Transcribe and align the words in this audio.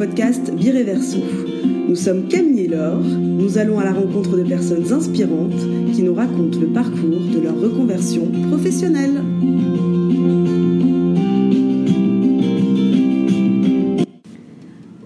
podcast 0.00 0.50
Bireverso. 0.54 1.18
Nous 1.86 1.94
sommes 1.94 2.26
Camille 2.26 2.60
et 2.60 2.68
Laure. 2.68 3.02
Nous 3.02 3.58
allons 3.58 3.78
à 3.78 3.84
la 3.84 3.92
rencontre 3.92 4.34
de 4.34 4.44
personnes 4.44 4.90
inspirantes 4.90 5.60
qui 5.92 6.02
nous 6.02 6.14
racontent 6.14 6.58
le 6.58 6.68
parcours 6.68 7.20
de 7.20 7.38
leur 7.38 7.60
reconversion 7.60 8.26
professionnelle. 8.48 9.22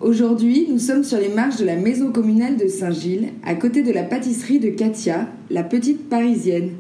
Aujourd'hui, 0.01 0.69
nous 0.71 0.79
sommes 0.79 1.03
sur 1.03 1.19
les 1.19 1.29
marches 1.29 1.57
de 1.57 1.67
la 1.67 1.75
maison 1.75 2.13
communale 2.13 2.57
de 2.57 2.69
Saint-Gilles, 2.69 3.31
à 3.45 3.57
côté 3.57 3.83
de 3.83 3.91
la 3.91 4.05
pâtisserie 4.05 4.61
de 4.61 4.71
Katia, 4.71 5.27
la 5.51 5.65
petite 5.65 6.09
parisienne. 6.09 6.71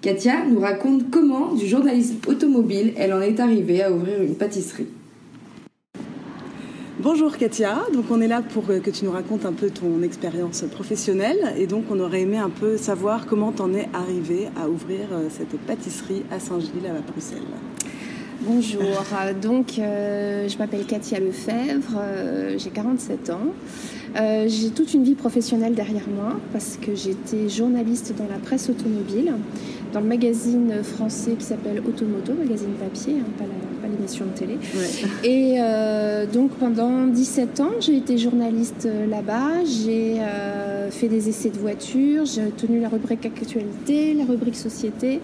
Katia 0.00 0.44
nous 0.50 0.58
raconte 0.58 1.08
comment, 1.12 1.54
du 1.54 1.68
journalisme 1.68 2.16
automobile, 2.26 2.94
elle 2.96 3.12
en 3.12 3.20
est 3.20 3.38
arrivée 3.38 3.80
à 3.80 3.92
ouvrir 3.92 4.20
une 4.22 4.34
pâtisserie. 4.34 4.88
Bonjour 7.02 7.38
Katia, 7.38 7.78
donc 7.94 8.10
on 8.10 8.20
est 8.20 8.28
là 8.28 8.42
pour 8.42 8.66
que 8.66 8.90
tu 8.90 9.06
nous 9.06 9.10
racontes 9.10 9.46
un 9.46 9.54
peu 9.54 9.70
ton 9.70 10.02
expérience 10.02 10.64
professionnelle 10.70 11.54
et 11.56 11.66
donc 11.66 11.84
on 11.90 11.98
aurait 11.98 12.20
aimé 12.20 12.36
un 12.36 12.50
peu 12.50 12.76
savoir 12.76 13.24
comment 13.24 13.52
t'en 13.52 13.72
es 13.72 13.88
arrivée 13.94 14.48
à 14.54 14.68
ouvrir 14.68 15.06
euh, 15.10 15.28
cette 15.30 15.58
pâtisserie 15.60 16.24
à 16.30 16.38
Saint-Gilles 16.38 16.86
à 16.86 17.00
Bruxelles. 17.00 17.40
Bonjour, 18.42 18.82
donc 19.40 19.78
euh, 19.78 20.46
je 20.46 20.58
m'appelle 20.58 20.84
Katia 20.84 21.20
Lefebvre, 21.20 21.96
euh, 21.96 22.58
j'ai 22.58 22.68
47 22.68 23.30
ans. 23.30 23.54
Euh, 24.16 24.46
j'ai 24.48 24.70
toute 24.70 24.92
une 24.94 25.04
vie 25.04 25.14
professionnelle 25.14 25.74
derrière 25.74 26.08
moi 26.08 26.36
parce 26.52 26.78
que 26.80 26.94
j'étais 26.94 27.48
journaliste 27.48 28.14
dans 28.16 28.26
la 28.26 28.38
presse 28.38 28.68
automobile, 28.68 29.32
dans 29.92 30.00
le 30.00 30.06
magazine 30.06 30.72
français 30.82 31.32
qui 31.38 31.44
s'appelle 31.44 31.80
Automoto, 31.86 32.32
magazine 32.32 32.72
papier, 32.72 33.16
hein, 33.20 33.30
pas, 33.38 33.44
l'émission 33.88 34.26
de 34.26 34.38
télé. 34.38 34.56
Et 35.24 35.58
donc 36.32 36.52
pendant 36.52 37.06
17 37.08 37.60
ans, 37.60 37.70
j'ai 37.80 37.96
été 37.96 38.18
journaliste 38.18 38.88
là-bas, 39.08 39.64
j'ai 39.64 40.18
fait 40.90 41.08
des 41.08 41.28
essais 41.28 41.50
de 41.50 41.58
voitures, 41.58 42.24
j'ai 42.24 42.50
tenu 42.56 42.78
la 42.80 42.88
rubrique 42.88 43.26
actualité, 43.26 44.14
la 44.14 44.26
rubrique 44.26 44.54
société. 44.54 45.20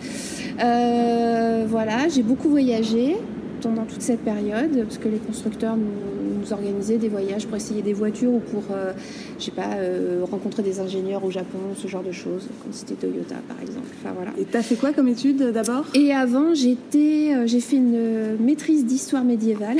voilà, 0.59 2.09
j'ai 2.09 2.23
beaucoup 2.23 2.49
voyagé 2.49 3.17
pendant 3.63 3.85
toute 3.85 4.03
cette 4.03 4.21
période, 4.21 4.83
parce 4.83 4.99
que 4.99 5.09
les 5.09 5.19
constructeurs 5.19 5.77
nous, 5.77 6.16
organisaient 6.53 6.99
des 6.99 7.09
voyages 7.09 7.47
pour 7.47 7.57
essayer 7.57 7.83
des 7.83 7.93
voitures 7.93 8.33
ou 8.33 8.41
pour, 8.41 8.63
euh, 8.71 8.93
je 9.39 9.45
sais 9.45 9.51
pas, 9.51 9.75
euh, 9.77 10.21
rencontrer 10.31 10.63
des 10.63 10.81
ingénieurs 10.81 11.25
au 11.25 11.31
Japon, 11.31 11.59
ce 11.77 11.89
genre 11.89 12.03
de 12.03 12.13
choses, 12.13 12.49
comme 12.63 12.73
c'était 12.73 12.95
Toyota 12.95 13.37
par 13.49 13.61
exemple. 13.61 13.87
Enfin, 14.01 14.15
voilà. 14.15 14.33
Et 14.39 14.45
tu 14.45 14.57
as 14.57 14.63
fait 14.63 14.77
quoi 14.77 14.93
comme 14.93 15.09
étude 15.09 15.53
d'abord? 15.53 15.85
Et 15.95 16.13
avant, 16.13 16.55
j'étais, 16.55 17.35
euh, 17.35 17.47
j'ai 17.47 17.61
fait 17.61 17.77
une 17.77 18.37
maîtrise 18.41 18.85
d'histoire 18.85 19.25
médiévale. 19.25 19.79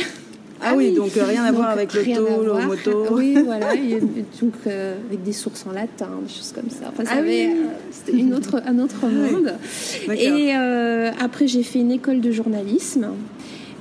Ah, 0.63 0.73
oui, 0.75 0.95
donc 0.95 1.11
rien 1.13 1.45
à 1.45 1.53
voir 1.53 1.69
avec 1.69 1.93
l'auto, 1.93 2.43
le 2.43 2.67
moto. 2.67 3.05
Oui, 3.11 3.37
voilà, 3.45 3.75
donc 4.41 4.55
avec 4.67 5.23
des 5.23 5.35
sources 5.35 5.67
en 5.67 5.73
latin, 5.73 6.09
des 6.27 6.33
choses 6.33 6.53
comme 6.55 6.71
ça. 6.71 6.87
Enfin, 6.89 7.05
ah 7.11 7.21
oui. 7.23 7.51
c'était 7.91 8.17
une 8.17 8.33
autre, 8.33 8.63
un 8.67 8.79
autre 8.79 9.07
monde. 9.07 9.53
Et 10.19 10.53
après, 11.21 11.47
j'ai 11.47 11.63
fait 11.63 11.81
une 11.81 11.93
école 11.93 12.21
de 12.21 12.31
journalisme. 12.31 13.09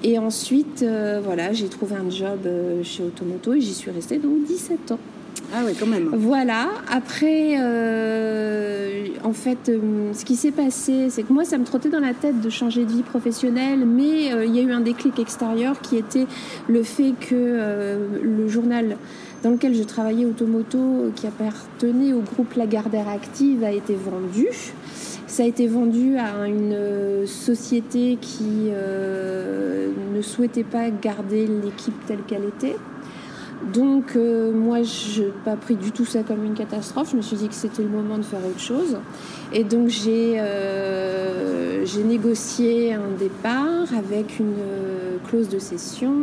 Et 0.08 0.20
ensuite, 0.20 0.84
euh, 0.84 1.20
voilà, 1.25 1.52
j'ai 1.52 1.67
trouvé 1.67 1.95
un 1.95 2.11
job 2.11 2.42
euh, 2.45 2.84
chez 2.84 3.02
Automoto 3.02 3.56
et 3.56 3.59
j'y 3.59 3.73
suis 3.73 3.89
restée 3.89 4.20
donc 4.20 4.44
17 4.44 4.92
ans. 4.92 5.00
Ah 5.52 5.64
oui, 5.66 5.72
quand 5.80 5.88
même. 5.88 6.11
Voilà. 6.14 6.67
Après, 6.92 7.56
euh, 7.59 9.08
en 9.23 9.33
fait, 9.33 9.72
ce 10.14 10.23
qui 10.23 10.36
s'est 10.36 10.52
passé, 10.52 11.09
c'est 11.09 11.23
que 11.23 11.33
moi, 11.33 11.44
ça 11.44 11.58
me 11.58 11.66
trottait 11.66 11.89
dans 11.89 12.00
la 12.00 12.14
tête 12.14 12.39
de 12.39 12.50
changer 12.52 12.86
de 12.86 12.92
vie 12.92 13.02
professionnelle, 13.02 13.83
mais 13.83 14.45
il 14.45 14.56
y 14.56 14.59
a 14.59 14.61
eu 14.61 14.72
un 14.72 14.81
déclic 14.81 15.17
extérieur 15.17 15.81
qui 15.81 15.98
était 15.98 16.28
le 16.67 16.83
fait 16.83 17.14
que 17.20 17.98
le 18.22 18.48
journal 18.48 18.98
dans 19.46 19.52
lequel 19.52 19.76
je 19.76 19.84
travaillais, 19.84 20.26
Automoto, 20.26 21.11
qui 21.16 21.28
appartenait 21.28 22.14
au 22.14 22.22
groupe 22.22 22.56
Lagardère 22.56 23.08
Active, 23.08 23.64
a 23.64 23.72
été 23.72 23.94
vendu. 23.94 24.48
Ça 25.28 25.44
a 25.44 25.45
été 25.45 25.67
vendu 25.67 26.17
à 26.17 26.48
une 26.48 26.73
euh, 26.73 27.28
société 27.28 28.17
qui 28.20 28.70
euh, 28.72 29.92
ne 30.16 30.22
souhaitait 30.23 30.64
pas 30.64 30.89
garder 30.89 31.45
l'équipe 31.45 31.94
telle 32.08 32.23
qu'elle 32.28 32.45
était. 32.45 32.76
Donc 33.72 34.16
euh, 34.16 34.52
moi, 34.52 34.82
je 34.82 35.22
n'ai 35.22 35.34
pas 35.45 35.55
pris 35.58 35.76
du 35.76 35.92
tout 35.92 36.05
ça 36.05 36.23
comme 36.23 36.44
une 36.44 36.55
catastrophe. 36.55 37.11
Je 37.11 37.17
me 37.17 37.22
suis 37.22 37.38
dit 37.38 37.48
que 37.48 37.54
c'était 37.54 37.84
le 37.84 37.89
moment 37.89 38.17
de 38.17 38.23
faire 38.23 38.44
autre 38.44 38.60
chose. 38.60 38.98
Et 39.54 39.64
donc 39.64 39.89
j'ai 39.89 40.42
négocié 42.04 42.95
un 42.95 43.11
départ 43.20 43.94
avec 43.95 44.39
une 44.39 44.55
clause 45.28 45.50
de 45.50 45.60
cession 45.60 46.16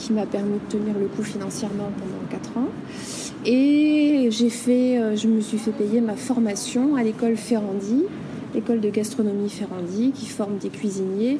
qui 0.00 0.12
m'a 0.12 0.26
permis 0.26 0.58
de 0.58 0.78
tenir 0.78 0.94
le 0.98 1.06
coup 1.06 1.22
financièrement 1.22 1.90
pendant 1.98 2.26
4 2.30 2.56
ans. 2.58 2.68
Et 3.46 4.28
j'ai 4.30 4.50
fait, 4.50 5.16
je 5.16 5.28
me 5.28 5.40
suis 5.40 5.58
fait 5.58 5.70
payer 5.70 6.00
ma 6.00 6.16
formation 6.16 6.96
à 6.96 7.02
l'école 7.02 7.36
Ferrandi 7.36 8.04
l'école 8.54 8.80
de 8.80 8.90
gastronomie 8.90 9.48
Ferrandi, 9.48 10.12
qui 10.14 10.26
forme 10.26 10.58
des 10.58 10.68
cuisiniers 10.68 11.38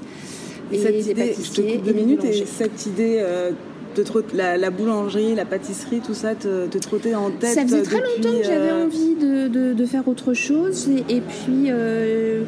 et, 0.72 0.78
des 0.78 1.10
idée, 1.10 1.34
Je 1.34 1.50
te 1.50 1.60
coupe 1.60 1.84
deux 1.84 1.92
minutes. 1.92 2.24
Et 2.24 2.44
cette 2.46 2.86
idée 2.86 3.18
euh, 3.20 3.50
de 3.96 4.04
la, 4.34 4.56
la, 4.56 4.70
boulangerie, 4.70 5.34
la 5.34 5.44
pâtisserie, 5.44 6.00
tout 6.00 6.14
ça 6.14 6.34
te, 6.34 6.66
te 6.66 6.78
trottait 6.78 7.14
en 7.14 7.30
tête 7.30 7.54
Ça 7.54 7.62
faisait 7.62 7.82
très 7.82 7.98
longtemps 7.98 8.38
que 8.38 8.44
j'avais 8.44 8.70
euh, 8.70 8.84
envie 8.84 9.14
de, 9.16 9.74
de, 9.74 9.86
faire 9.86 10.06
autre 10.08 10.34
chose. 10.34 10.88
Et, 11.08 11.20
puis... 11.20 11.66
Euh, 11.68 12.44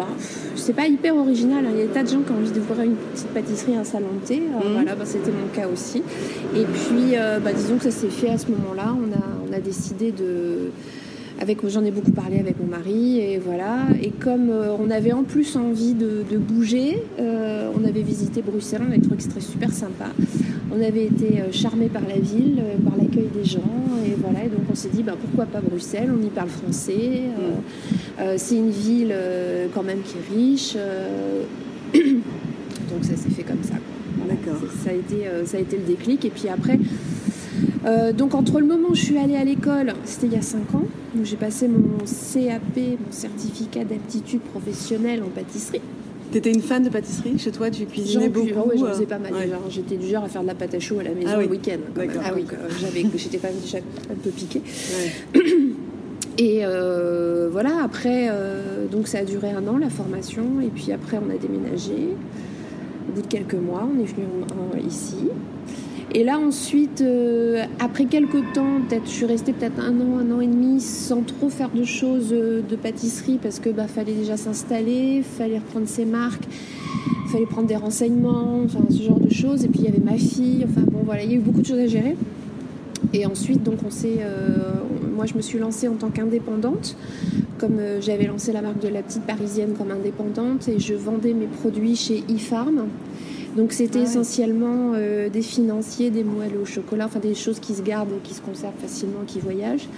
bah, 0.00 0.08
c'est 0.56 0.74
pas 0.74 0.86
hyper 0.86 1.16
original. 1.16 1.64
Hein. 1.66 1.70
Il 1.74 1.78
y 1.78 1.82
a 1.82 1.86
des 1.86 1.92
tas 1.92 2.02
de 2.02 2.08
gens 2.08 2.20
qui 2.20 2.32
ont 2.32 2.36
envie 2.36 2.50
d'ouvrir 2.50 2.82
une 2.82 2.96
petite 2.96 3.28
pâtisserie, 3.28 3.76
un 3.76 3.84
salon 3.84 4.08
de 4.22 4.26
thé. 4.26 4.40
Mhm. 4.40 4.72
Voilà, 4.72 4.94
bah, 4.94 5.04
c'était 5.04 5.30
mon 5.30 5.48
cas 5.54 5.68
aussi. 5.68 6.02
Et 6.56 6.64
puis, 6.64 7.16
bah, 7.44 7.52
disons 7.52 7.76
que 7.76 7.84
ça 7.84 7.90
s'est 7.90 8.08
fait 8.08 8.30
à 8.30 8.38
ce 8.38 8.46
moment-là. 8.48 8.94
On 8.94 9.12
a, 9.12 9.22
on 9.48 9.52
a 9.52 9.60
décidé 9.60 10.12
de, 10.12 10.70
j'en 11.68 11.84
ai 11.84 11.90
beaucoup 11.90 12.12
parlé 12.12 12.38
avec 12.38 12.60
mon 12.60 12.66
mari 12.66 13.18
et 13.18 13.38
voilà. 13.38 13.86
Et 14.02 14.10
comme 14.10 14.50
euh, 14.50 14.76
on 14.78 14.90
avait 14.90 15.12
en 15.12 15.22
plus 15.22 15.56
envie 15.56 15.94
de, 15.94 16.24
bouger, 16.36 17.02
euh, 17.18 17.70
on 17.78 17.84
avait 17.84 18.02
visité 18.02 18.42
Bruxelles, 18.42 18.82
on 18.86 18.90
avait 18.90 19.00
trouvé 19.00 19.16
que 19.16 19.22
c'était 19.22 19.40
super 19.40 19.72
sympa. 19.72 20.06
On 20.72 20.80
avait 20.80 21.04
été 21.04 21.40
euh, 21.40 21.52
charmé 21.52 21.86
par 21.86 22.02
la 22.02 22.18
ville, 22.18 22.62
par 22.84 22.96
l'accueil 22.96 23.28
des 23.34 23.44
gens 23.44 23.60
et 24.06 24.14
voilà. 24.20 24.44
Et 24.44 24.48
donc 24.48 24.62
on 24.70 24.74
s'est 24.74 24.88
dit 24.88 25.02
bah, 25.02 25.16
pourquoi 25.20 25.46
pas 25.46 25.60
Bruxelles? 25.60 26.10
On 26.16 26.22
y 26.24 26.30
parle 26.30 26.48
français. 26.48 27.22
C'est 28.36 28.56
une 28.56 28.70
ville 28.70 29.14
quand 29.74 29.82
même 29.82 30.00
qui 30.02 30.16
est 30.16 30.34
riche. 30.34 30.74
donc 31.94 33.02
ça 33.02 33.16
s'est 33.16 33.30
fait 33.30 33.42
comme 33.42 33.62
ça. 33.62 33.74
D'accord. 34.28 34.60
Ça 34.84 34.90
a 34.90 34.92
été 34.92 35.26
ça 35.46 35.56
a 35.56 35.60
été 35.60 35.76
le 35.76 35.84
déclic 35.84 36.24
et 36.24 36.30
puis 36.30 36.48
après. 36.48 36.78
Euh, 37.86 38.12
donc 38.12 38.34
entre 38.34 38.60
le 38.60 38.66
moment 38.66 38.88
où 38.90 38.94
je 38.94 39.04
suis 39.04 39.18
allée 39.18 39.36
à 39.36 39.44
l'école, 39.44 39.94
c'était 40.04 40.26
il 40.26 40.32
y 40.34 40.36
a 40.36 40.42
5 40.42 40.74
ans, 40.74 40.84
où 41.18 41.24
j'ai 41.24 41.36
passé 41.36 41.66
mon 41.66 41.98
CAP, 41.98 42.76
mon 42.76 43.12
certificat 43.12 43.84
d'aptitude 43.84 44.40
professionnelle 44.40 45.22
en 45.22 45.28
pâtisserie. 45.28 45.80
T'étais 46.30 46.52
une 46.52 46.60
fan 46.60 46.84
de 46.84 46.90
pâtisserie 46.90 47.38
Chez 47.38 47.50
toi, 47.50 47.70
tu 47.70 47.86
cuisinais 47.86 48.28
beaucoup 48.28 48.46
j'en 48.76 48.86
faisais 48.92 49.06
pas 49.06 49.18
mal. 49.18 49.32
Euh 49.34 49.56
j'étais 49.68 49.96
du 49.96 50.06
genre 50.08 50.24
à 50.24 50.28
faire 50.28 50.42
de 50.42 50.46
la 50.46 50.54
pâte 50.54 50.74
à 50.74 50.80
choux 50.80 50.98
à 51.00 51.02
la 51.02 51.10
maison 51.10 51.30
ah 51.34 51.40
le 51.40 51.48
week-end. 51.48 51.78
Ah 51.96 52.32
oui, 52.34 52.44
euh, 52.52 52.68
j'avais, 52.80 53.04
j'étais 53.16 53.38
quand 53.38 53.48
même 53.48 53.60
déjà 53.60 53.78
un 53.78 54.14
peu 54.14 54.30
piquée. 54.30 54.62
Et 56.42 56.62
voilà, 57.52 57.82
après, 57.84 58.30
donc 58.90 59.08
ça 59.08 59.18
a 59.18 59.24
duré 59.24 59.50
un 59.50 59.66
an 59.68 59.76
la 59.76 59.90
formation, 59.90 60.60
et 60.62 60.68
puis 60.68 60.90
après 60.90 61.18
on 61.18 61.30
a 61.30 61.36
déménagé. 61.36 62.16
Au 63.08 63.12
bout 63.12 63.22
de 63.22 63.26
quelques 63.26 63.54
mois, 63.54 63.86
on 63.92 64.00
est 64.00 64.06
venu 64.06 64.24
ici. 64.86 65.28
Et 66.12 66.24
là 66.24 66.40
ensuite, 66.40 67.02
euh, 67.02 67.62
après 67.78 68.06
quelques 68.06 68.52
temps, 68.52 68.80
peut-être 68.88 69.04
je 69.06 69.10
suis 69.10 69.26
restée 69.26 69.52
peut-être 69.52 69.78
un 69.78 69.94
an, 70.00 70.18
un 70.18 70.32
an 70.32 70.40
et 70.40 70.46
demi 70.48 70.80
sans 70.80 71.22
trop 71.22 71.48
faire 71.48 71.70
de 71.70 71.84
choses 71.84 72.30
euh, 72.32 72.62
de 72.68 72.74
pâtisserie 72.74 73.38
parce 73.40 73.60
que 73.60 73.70
bah 73.70 73.86
fallait 73.86 74.14
déjà 74.14 74.36
s'installer, 74.36 75.22
fallait 75.22 75.58
reprendre 75.58 75.86
ses 75.86 76.04
marques, 76.04 76.42
fallait 77.30 77.46
prendre 77.46 77.68
des 77.68 77.76
renseignements, 77.76 78.60
enfin 78.64 78.80
ce 78.90 79.02
genre 79.02 79.20
de 79.20 79.32
choses. 79.32 79.64
Et 79.64 79.68
puis 79.68 79.82
il 79.82 79.84
y 79.84 79.88
avait 79.88 80.04
ma 80.04 80.18
fille, 80.18 80.66
enfin 80.68 80.80
bon 80.90 81.02
voilà, 81.04 81.22
il 81.22 81.30
y 81.30 81.34
a 81.34 81.36
eu 81.36 81.40
beaucoup 81.40 81.60
de 81.60 81.66
choses 81.66 81.78
à 81.78 81.86
gérer. 81.86 82.16
Et 83.12 83.26
ensuite 83.26 83.62
donc 83.62 83.78
on 83.86 83.90
s'est, 83.90 84.18
euh, 84.20 84.72
moi 85.14 85.26
je 85.26 85.34
me 85.34 85.42
suis 85.42 85.58
lancée 85.58 85.88
en 85.88 85.94
tant 85.94 86.10
qu'indépendante 86.10 86.96
comme 87.58 87.78
j'avais 88.00 88.24
lancé 88.24 88.52
la 88.52 88.62
marque 88.62 88.80
de 88.80 88.88
la 88.88 89.02
petite 89.02 89.24
parisienne 89.24 89.74
comme 89.76 89.90
indépendante 89.90 90.66
et 90.68 90.78
je 90.78 90.94
vendais 90.94 91.34
mes 91.34 91.46
produits 91.46 91.94
chez 91.94 92.24
eFarm, 92.30 92.86
donc 93.56 93.72
c'était 93.72 93.98
ah 94.00 94.04
essentiellement 94.04 94.92
euh, 94.94 95.28
des 95.28 95.42
financiers, 95.42 96.10
des 96.10 96.24
moelles 96.24 96.56
au 96.56 96.64
chocolat, 96.64 97.06
enfin 97.06 97.20
des 97.20 97.34
choses 97.34 97.58
qui 97.58 97.74
se 97.74 97.82
gardent, 97.82 98.22
qui 98.22 98.34
se 98.34 98.40
conservent 98.40 98.78
facilement, 98.80 99.20
qui 99.26 99.40
voyagent. 99.40 99.88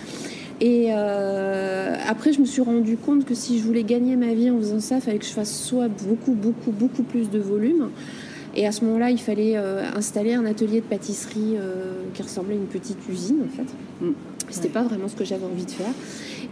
Et 0.61 0.89
euh, 0.91 1.97
après, 2.09 2.33
je 2.33 2.41
me 2.41 2.47
suis 2.47 2.63
rendu 2.63 2.97
compte 2.97 3.25
que 3.25 3.35
si 3.35 3.59
je 3.59 3.65
voulais 3.65 3.83
gagner 3.83 4.17
ma 4.17 4.33
vie 4.33 4.51
en 4.51 4.59
faisant 4.59 4.81
ça, 4.81 4.97
il 4.97 5.01
fallait 5.01 5.19
que 5.19 5.25
je 5.25 5.33
fasse 5.33 5.55
soit 5.55 5.89
beaucoup, 5.89 6.33
beaucoup, 6.33 6.71
beaucoup 6.71 7.03
plus 7.03 7.29
de 7.31 7.39
volume. 7.39 7.91
Et 8.55 8.67
à 8.67 8.73
ce 8.73 8.85
moment-là, 8.85 9.11
il 9.11 9.21
fallait 9.21 9.57
euh, 9.57 9.83
installer 9.95 10.35
un 10.35 10.45
atelier 10.45 10.81
de 10.81 10.87
pâtisserie 10.87 11.57
qui 12.15 12.23
ressemblait 12.23 12.55
à 12.55 12.59
une 12.59 12.67
petite 12.67 12.99
usine, 13.09 13.43
en 13.47 13.57
fait. 13.57 14.05
Mm. 14.05 14.13
C'était 14.51 14.69
pas 14.69 14.83
vraiment 14.83 15.09
ce 15.09 15.17
que 15.17 15.25
j'avais 15.25 15.47
envie 15.47 15.65
de 15.65 15.71
faire. 15.71 15.93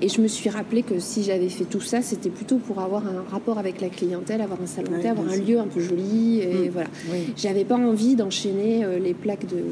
Et 0.01 0.09
je 0.09 0.21
me 0.23 0.29
suis 0.29 0.49
rappelé 0.49 0.83
que 0.83 0.99
si 0.99 1.23
j'avais 1.23 1.51
fait 1.51 1.65
tout 1.65 1.83
ça, 1.83 2.01
c'était 2.01 2.31
plutôt 2.31 2.57
pour 2.57 2.81
avoir 2.81 3.07
un 3.07 3.23
rapport 3.31 3.59
avec 3.59 3.81
la 3.83 3.91
clientèle, 3.91 4.41
avoir 4.41 4.61
un 4.63 4.67
salon 4.67 4.97
de 4.97 5.03
thé, 5.03 5.09
avoir 5.09 5.29
un 5.29 5.37
lieu 5.37 5.59
un 5.59 5.67
peu 5.67 5.81
joli. 5.81 6.41
Et 6.41 6.69
mm. 6.69 6.73
voilà. 6.73 6.89
J'avais 7.37 7.65
pas 7.65 7.77
envie 7.77 8.17
d'enchaîner 8.17 8.85
euh, 8.85 8.99
les 8.99 9.15
plaques 9.15 9.47
de 9.47 9.63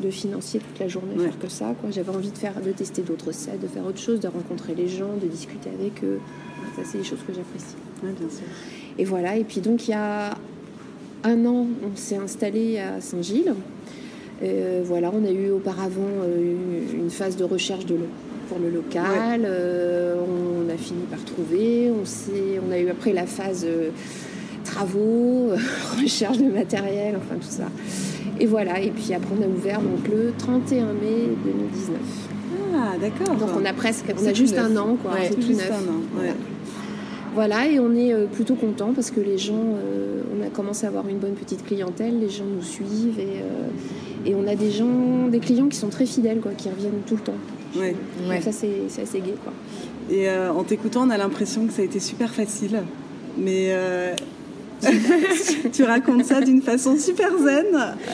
de 0.00 0.10
financier 0.10 0.60
toute 0.60 0.78
la 0.78 0.88
journée, 0.88 1.16
faire 1.18 1.38
que 1.38 1.48
ça. 1.48 1.74
J'avais 1.90 2.10
envie 2.10 2.30
de, 2.30 2.38
faire, 2.38 2.60
de 2.60 2.70
tester 2.72 3.02
d'autres 3.02 3.32
sets, 3.32 3.58
de 3.60 3.66
faire 3.66 3.84
autre 3.86 3.98
chose, 3.98 4.20
de 4.20 4.28
rencontrer 4.28 4.74
les 4.74 4.88
gens, 4.88 5.16
de 5.20 5.26
discuter 5.26 5.70
avec 5.70 6.04
eux. 6.04 6.20
Ça, 6.76 6.82
c'est 6.84 6.98
des 6.98 7.04
choses 7.04 7.20
que 7.26 7.32
j'apprécie. 7.32 7.76
bien 8.02 8.28
sûr. 8.28 8.46
Et 8.98 9.04
voilà, 9.04 9.36
et 9.36 9.44
puis 9.44 9.60
donc 9.60 9.88
il 9.88 9.92
y 9.92 9.94
a 9.94 10.36
un 11.26 11.44
an, 11.44 11.66
on 11.82 11.96
s'est 11.96 12.16
installé 12.16 12.78
à 12.78 13.00
Saint-Gilles. 13.00 13.54
Euh, 14.42 14.82
voilà, 14.84 15.10
on 15.12 15.24
a 15.24 15.30
eu 15.30 15.50
auparavant 15.50 16.02
euh, 16.22 16.54
une 16.94 17.10
phase 17.10 17.36
de 17.36 17.44
recherche 17.44 17.86
de 17.86 17.96
pour 18.48 18.58
le 18.58 18.70
local. 18.70 19.42
Euh, 19.44 20.16
on 20.20 20.72
a 20.72 20.76
fini 20.76 21.02
par 21.10 21.24
trouver. 21.24 21.90
On, 21.90 22.04
on 22.68 22.72
a 22.72 22.78
eu 22.78 22.88
après 22.88 23.12
la 23.12 23.26
phase 23.26 23.66
travaux, 24.64 25.50
recherche 26.00 26.38
de 26.38 26.50
matériel, 26.50 27.16
enfin 27.16 27.36
tout 27.36 27.48
ça. 27.48 27.68
Et 28.38 28.46
voilà, 28.46 28.80
et 28.80 28.90
puis 28.90 29.14
après 29.14 29.34
on 29.38 29.42
a 29.42 29.48
ouvert 29.48 29.80
donc 29.80 30.06
le 30.08 30.32
31 30.36 30.86
mai 30.92 31.28
2019. 31.44 31.96
Ah 32.74 32.92
d'accord. 33.00 33.34
Donc 33.36 33.48
on 33.58 33.64
a 33.64 33.72
presque, 33.72 34.04
on 34.20 34.26
a 34.26 34.32
juste 34.34 34.58
un 34.58 34.76
an 34.76 34.96
quoi, 35.02 35.12
c'est 35.22 35.34
tout 35.34 35.52
neuf. 35.52 35.72
Voilà, 36.14 36.32
et 37.44 37.80
on 37.80 37.94
est 37.94 38.12
euh, 38.12 38.26
plutôt 38.26 38.54
content 38.54 38.92
parce 38.94 39.10
que 39.10 39.20
les 39.20 39.38
gens, 39.38 39.54
euh, 39.54 40.22
on 40.36 40.44
a 40.44 40.48
commencé 40.48 40.86
à 40.86 40.88
avoir 40.88 41.08
une 41.08 41.18
bonne 41.18 41.34
petite 41.34 41.64
clientèle, 41.64 42.18
les 42.18 42.28
gens 42.28 42.44
nous 42.44 42.62
suivent 42.62 43.18
et, 43.18 43.40
euh, 43.42 43.68
et 44.24 44.34
on 44.34 44.46
a 44.46 44.54
des 44.54 44.70
gens, 44.70 45.28
des 45.28 45.40
clients 45.40 45.68
qui 45.68 45.76
sont 45.76 45.88
très 45.88 46.06
fidèles, 46.06 46.40
quoi, 46.40 46.52
qui 46.52 46.68
reviennent 46.68 47.02
tout 47.06 47.16
le 47.16 47.22
temps. 47.22 47.34
Ouais. 47.76 47.94
Donc 48.26 48.42
ça 48.42 48.52
c'est 48.52 49.02
assez 49.02 49.20
gai, 49.20 49.34
quoi. 49.42 49.52
Et 50.10 50.30
en 50.30 50.62
t'écoutant, 50.62 51.06
on 51.06 51.10
a 51.10 51.18
l'impression 51.18 51.66
que 51.66 51.72
ça 51.72 51.82
a 51.82 51.84
été 51.84 51.98
super 51.98 52.32
facile, 52.32 52.82
mais 53.36 53.74
tu 55.72 55.82
racontes 55.84 56.24
ça 56.24 56.40
d'une 56.40 56.60
faççon 56.60 56.96
super 56.98 57.30
zen. 57.38 57.66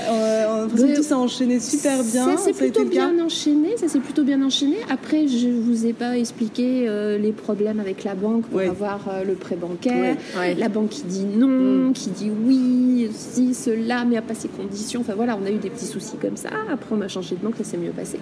Euh, 0.09 0.67
on 0.67 0.69
tout 0.69 1.03
s'est 1.03 1.15
enchaîné 1.15 1.61
super 1.61 2.03
bien. 2.05 2.37
Ça 2.37 2.45
s'est 2.45 2.53
plutôt 2.53 2.85
bien 2.85 3.13
enchaîné. 3.19 3.77
Ça 3.77 3.89
s'est 3.89 3.99
plutôt 3.99 4.23
bien 4.23 4.43
enchaîné. 4.43 4.77
Après, 4.91 5.27
je 5.29 5.49
vous 5.49 5.87
ai 5.87 5.93
pas 5.93 6.17
expliqué 6.17 6.85
euh, 6.89 7.19
les 7.19 7.33
problèmes 7.33 7.81
avec 7.81 8.05
la 8.05 8.15
banque 8.15 8.47
pour 8.47 8.61
avoir 8.61 9.01
euh, 9.09 9.25
le 9.25 9.35
prêt 9.35 9.57
bancaire. 9.57 10.17
La 10.57 10.69
banque 10.69 10.91
qui 10.91 11.03
dit 11.03 11.25
non, 11.25 11.89
mm. 11.89 11.93
qui 11.93 12.11
dit 12.11 12.31
oui, 12.31 13.11
si, 13.13 13.55
cela, 13.55 14.05
mais 14.05 14.17
à 14.17 14.23
pas 14.23 14.35
ces 14.35 14.49
conditions. 14.49 15.01
Enfin 15.01 15.15
voilà, 15.15 15.39
on 15.41 15.47
a 15.47 15.51
eu 15.51 15.59
des 15.59 15.71
petits 15.71 15.87
soucis 15.87 16.17
comme 16.21 16.37
ça. 16.37 16.51
Après, 16.71 16.95
on 16.95 17.01
a 17.01 17.09
changé 17.09 17.35
de 17.35 17.41
banque, 17.41 17.55
ça 17.59 17.65
s'est 17.65 17.77
mieux 17.77 17.91
passé. 17.91 18.19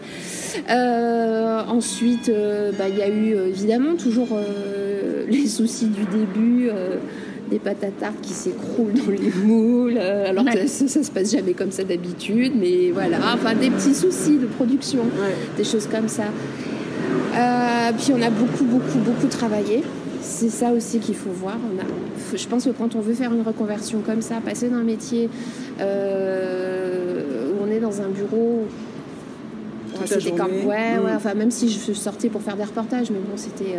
ensuite, 1.69 2.31
bah, 2.78 2.88
il 2.88 2.96
y 2.96 3.02
a 3.02 3.08
eu 3.08 3.34
évidemment 3.48 3.96
toujours 3.96 4.28
les 5.28 5.46
soucis 5.46 5.86
du 5.86 6.04
début 6.04 6.70
des 7.50 7.58
tarte 7.58 8.20
qui 8.22 8.32
s'écroulent 8.32 8.94
dans 8.94 9.10
les 9.10 9.31
moules, 9.44 9.96
euh, 9.96 10.31
alors 10.31 10.44
que 10.44 10.66
ça, 10.66 10.88
ça, 10.88 11.02
se 11.02 11.10
passe 11.10 11.32
jamais 11.32 11.52
comme 11.52 11.70
ça 11.70 11.84
d'habitude, 11.84 12.52
mais 12.58 12.90
voilà, 12.92 13.19
enfin 13.34 13.54
des 13.54 13.70
petits 13.70 13.94
soucis 13.94 14.38
de 14.38 14.46
production, 14.46 15.04
des 15.56 15.64
choses 15.64 15.87
comme 15.87 16.08
ça. 16.08 16.25
Euh, 17.34 17.92
puis 17.98 18.12
on 18.12 18.22
a 18.22 18.31
beaucoup, 18.31 18.64
beaucoup, 18.64 18.98
beaucoup 18.98 19.26
travaillé. 19.26 19.82
C'est 20.22 20.50
ça 20.50 20.70
aussi 20.70 20.98
qu'il 20.98 21.14
faut 21.14 21.31
voir. 21.31 21.56
On 21.72 21.81
a, 21.81 22.37
je 22.37 22.46
pense 22.46 22.64
que 22.64 22.70
quand 22.70 22.94
on 22.94 23.00
veut 23.00 23.14
faire 23.14 23.32
une 23.32 23.43
reconversion 23.43 24.00
comme 24.04 24.22
ça, 24.22 24.36
passer 24.44 24.69
d'un 24.69 24.82
métier 24.82 25.28
euh, 25.81 27.50
où 27.52 27.64
on 27.64 27.70
est 27.70 27.81
dans 27.81 28.00
un 28.00 28.08
bureau 28.08 28.66
c'était 30.06 30.31
comme 30.31 30.52
ouais, 30.64 30.98
ouais, 30.98 31.12
mm. 31.12 31.16
enfin 31.16 31.34
même 31.34 31.50
si 31.50 31.69
je 31.69 31.93
sortais 31.93 32.31
pour 32.31 32.40
faire 32.40 32.56
des 32.56 32.64
reportages 32.64 33.10
mais 33.10 33.19
bon 33.19 33.36
c'était 33.36 33.76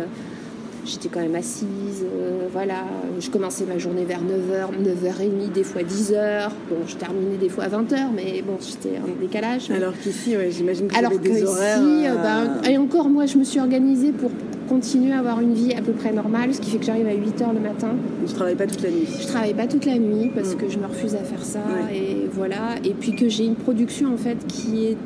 J'étais 0.84 1.08
quand 1.08 1.20
même 1.20 1.36
assise, 1.36 2.02
euh, 2.02 2.48
voilà. 2.52 2.84
Je 3.20 3.30
commençais 3.30 3.64
ma 3.64 3.78
journée 3.78 4.04
vers 4.04 4.20
9h, 4.20 4.82
9h30, 4.82 5.52
des 5.52 5.62
fois 5.62 5.82
10h. 5.82 6.48
Bon, 6.68 6.76
je 6.86 6.96
terminais 6.96 7.36
des 7.36 7.48
fois 7.48 7.64
à 7.64 7.68
20h, 7.68 7.96
mais 8.14 8.42
bon, 8.42 8.56
j'étais 8.60 8.98
en 8.98 9.20
décalage. 9.20 9.70
Alors 9.70 9.94
qu'ici, 10.02 10.36
ouais, 10.36 10.50
j'imagine 10.50 10.88
que 10.88 10.96
Alors 10.96 11.16
des 11.18 11.44
horaires. 11.44 11.78
Euh, 11.80 12.16
ben, 12.16 12.68
et 12.68 12.78
encore, 12.78 13.08
moi, 13.08 13.26
je 13.26 13.38
me 13.38 13.44
suis 13.44 13.60
organisée 13.60 14.10
pour 14.10 14.30
continuer 14.68 15.12
à 15.12 15.20
avoir 15.20 15.40
une 15.40 15.54
vie 15.54 15.72
à 15.72 15.82
peu 15.82 15.92
près 15.92 16.12
normale, 16.12 16.52
ce 16.52 16.60
qui 16.60 16.70
fait 16.70 16.78
que 16.78 16.84
j'arrive 16.84 17.06
à 17.06 17.14
8h 17.14 17.54
le 17.54 17.60
matin. 17.60 17.90
Je 18.26 18.32
travaille 18.32 18.56
pas 18.56 18.66
toute 18.66 18.82
la 18.82 18.90
nuit 18.90 19.06
Je 19.20 19.26
travaille 19.26 19.54
pas 19.54 19.66
toute 19.68 19.86
la 19.86 19.98
nuit 19.98 20.30
parce 20.34 20.54
mm. 20.54 20.56
que 20.56 20.68
je 20.68 20.78
me 20.78 20.86
refuse 20.86 21.14
à 21.14 21.22
faire 21.22 21.44
ça. 21.44 21.60
Et 21.94 22.28
voilà. 22.32 22.74
Et 22.84 22.94
puis 22.94 23.14
que 23.14 23.28
j'ai 23.28 23.44
une 23.44 23.56
production, 23.56 24.12
en 24.12 24.16
fait, 24.16 24.38
qui 24.48 24.86
est 24.86 24.96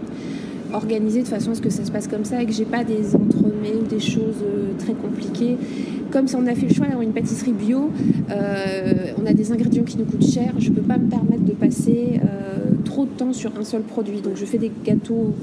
organisé 0.73 1.23
de 1.23 1.29
façon 1.29 1.51
à 1.51 1.55
ce 1.55 1.61
que 1.61 1.71
ça 1.71 1.85
se 1.85 1.91
passe 1.91 2.09
comme 2.09 2.25
ça 2.25 2.43
et 2.43 2.47
que 2.47 2.53
j'ai 2.53 2.65
pas 2.65 2.85
des 2.85 3.15
entremets 3.15 3.46
ou 3.75 3.83
des 3.83 4.01
choses 4.01 4.43
euh, 4.43 4.73
très 4.79 4.95
compliquées. 4.95 5.57
Comme 6.11 6.29
si 6.29 6.37
on 6.37 6.47
a 6.47 6.55
fait 6.55 6.67
le 6.67 6.75
choix 6.75 6.87
d'avoir 6.87 7.03
une 7.03 7.13
pâtisserie 7.13 7.53
bio, 7.53 7.91
euh, 8.31 9.13
on 9.21 9.27
a 9.27 9.33
des 9.33 9.53
ingrédients 9.53 9.85
qui 9.85 9.99
nous 9.99 10.05
coûtent 10.05 10.27
cher, 10.27 10.55
je 10.59 10.71
peux 10.71 10.83
pas 10.83 10.99
me 10.99 11.09
permettre 11.09 11.45
de 11.45 11.53
passer 11.53 12.21
euh, 12.23 12.75
trop 12.85 13.05
de 13.05 13.11
temps 13.11 13.33
sur 13.33 13.53
un 13.59 13.65
seul 13.65 13.83
produit. 13.83 14.21
Donc 14.21 14.37
je 14.37 14.45
fais 14.45 14.59
des 14.59 14.71
gâteaux 14.85 15.35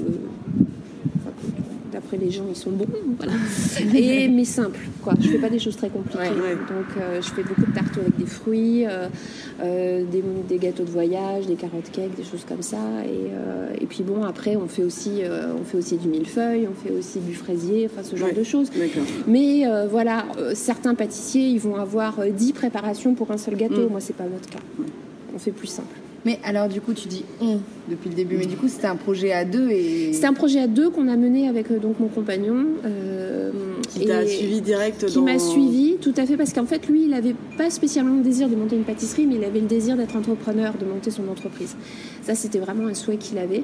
les 2.18 2.32
gens, 2.32 2.46
ils 2.50 2.56
sont 2.56 2.72
bons, 2.72 2.86
voilà. 3.18 3.34
Et, 3.96 4.28
mais 4.28 4.46
simple, 4.46 4.80
quoi. 5.02 5.14
Je 5.20 5.30
fais 5.30 5.38
pas 5.38 5.50
des 5.50 5.60
choses 5.60 5.76
très 5.76 5.90
compliquées. 5.90 6.30
Donc, 6.30 6.98
euh, 6.98 7.22
je 7.22 7.30
fais 7.30 7.44
beaucoup 7.44 7.66
de 7.66 7.74
tartes 7.74 7.98
avec 7.98 8.18
des 8.18 8.26
fruits, 8.26 8.86
euh, 8.86 9.08
euh, 9.62 10.04
des, 10.48 10.58
gâteaux 10.58 10.84
de 10.84 10.90
voyage, 10.90 11.48
des 11.48 11.56
carottes 11.56 11.92
cakes, 11.92 12.16
des 12.16 12.24
choses 12.24 12.46
comme 12.48 12.62
ça. 12.62 12.78
Et, 13.06 13.84
et 13.84 13.86
puis 13.86 14.04
bon, 14.04 14.24
après, 14.24 14.56
on 14.56 14.68
fait 14.68 14.84
aussi, 14.84 15.22
on 15.60 15.64
fait 15.64 15.78
aussi 15.78 15.98
du 15.98 16.08
millefeuille, 16.08 16.68
on 16.68 16.88
fait 16.88 16.94
aussi 16.94 17.20
du 17.20 17.34
fraisier, 17.34 17.90
enfin 17.92 18.04
ce 18.04 18.16
genre 18.16 18.34
de 18.34 18.44
choses. 18.44 18.70
Mais 19.28 19.64
voilà, 19.90 20.26
certains 20.54 20.96
pâtissiers, 20.96 21.48
ils 21.48 21.60
vont 21.60 21.76
avoir 21.76 22.20
10 22.28 22.54
préparations 22.54 23.14
pour 23.14 23.32
un 23.32 23.38
seul 23.38 23.56
gâteau. 23.56 23.88
Mm. 23.88 23.92
Moi, 23.92 24.00
c'est 24.00 24.16
pas 24.16 24.26
notre 24.26 24.50
cas. 24.50 24.60
On 25.36 25.40
fait 25.40 25.52
plus 25.52 25.68
simple. 25.68 26.03
Mais 26.26 26.40
alors, 26.44 26.70
du 26.70 26.82
coup, 26.82 26.94
tu 26.94 27.08
dis 27.08 27.26
on 27.42 27.60
depuis 27.90 28.10
le 28.10 28.16
début, 28.16 28.38
mais 28.38 28.46
du 28.46 28.56
coup, 28.56 28.68
c'était 28.70 28.88
un 28.88 28.96
projet 28.96 29.34
à 29.34 29.44
deux 29.44 29.70
et. 29.70 30.14
C'est 30.14 30.26
un 30.26 30.34
projet 30.34 30.62
à 30.62 30.68
deux 30.68 30.90
qu'on 30.90 31.08
a 31.08 31.18
mené 31.18 31.50
avec 31.50 31.70
euh, 31.70 31.80
donc 31.80 32.00
mon 32.00 32.08
compagnon. 32.08 32.66
Euh, 32.86 33.52
qui 33.88 34.06
t'a 34.06 34.26
suivi 34.26 34.62
direct 34.62 35.06
Qui 35.06 35.22
m'a 35.22 35.40
suivi, 35.40 35.98
tout 36.02 36.14
à 36.18 36.26
fait, 36.26 36.38
parce 36.38 36.54
qu'en 36.54 36.66
fait, 36.66 36.88
lui, 36.88 37.04
il 37.04 37.10
n'avait 37.10 37.36
pas 37.58 37.70
spécialement 37.70 38.16
le 38.18 38.24
désir 38.24 38.50
de 38.50 38.56
monter 38.56 38.76
une 38.76 38.84
pâtisserie, 38.84 39.26
mais 39.26 39.36
il 39.36 39.44
avait 39.44 39.60
le 39.60 39.68
désir 39.68 39.96
d'être 39.96 40.16
entrepreneur, 40.16 40.74
de 40.80 40.86
monter 40.86 41.12
son 41.12 41.28
entreprise. 41.28 41.76
Ça, 42.22 42.36
c'était 42.36 42.60
vraiment 42.60 42.88
un 42.88 42.94
souhait 42.94 43.18
qu'il 43.18 43.38
avait. 43.38 43.64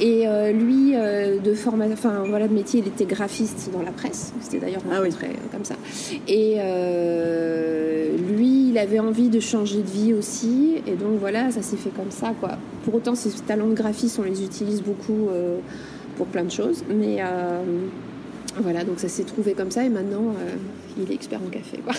Et 0.00 0.28
euh, 0.28 0.52
lui, 0.52 0.92
de 0.92 1.54
formation, 1.54 1.94
enfin 1.94 2.24
voilà, 2.28 2.48
de 2.48 2.54
métier, 2.54 2.80
il 2.80 2.88
était 2.88 3.04
graphiste 3.04 3.70
dans 3.72 3.82
la 3.82 3.90
presse. 3.90 4.32
C'était 4.40 4.58
d'ailleurs 4.58 4.82
ah 4.90 4.98
rencontré 4.98 5.28
comme 5.52 5.64
ça. 5.64 5.74
Et 6.28 6.58
lui, 8.18 8.70
il 8.70 8.78
avait 8.78 8.98
envie 8.98 9.28
de 9.28 9.40
changer 9.40 9.82
de 9.82 9.88
vie 9.88 10.14
aussi, 10.14 10.76
et 10.86 10.92
donc 10.92 11.18
voilà, 11.18 11.50
ça 11.50 11.62
s'est 11.62 11.76
fait 11.76 11.90
comme 11.90 12.10
ça, 12.10 12.34
quoi. 12.40 12.58
Pour 12.84 12.94
autant, 12.94 13.14
ces 13.14 13.30
talents 13.30 13.68
de 13.68 13.74
graphiste, 13.74 14.18
on 14.18 14.22
les 14.22 14.42
utilise 14.42 14.82
beaucoup 14.82 15.28
euh, 15.28 15.58
pour 16.16 16.26
plein 16.26 16.44
de 16.44 16.50
choses, 16.50 16.84
mais 16.88 17.18
euh, 17.20 17.62
voilà, 18.58 18.84
donc 18.84 18.98
ça 18.98 19.08
s'est 19.08 19.24
trouvé 19.24 19.52
comme 19.52 19.70
ça, 19.70 19.84
et 19.84 19.88
maintenant, 19.88 20.34
euh, 20.38 20.54
il 20.98 21.10
est 21.10 21.14
expert 21.14 21.40
en 21.44 21.48
café, 21.50 21.78
quoi. 21.78 21.94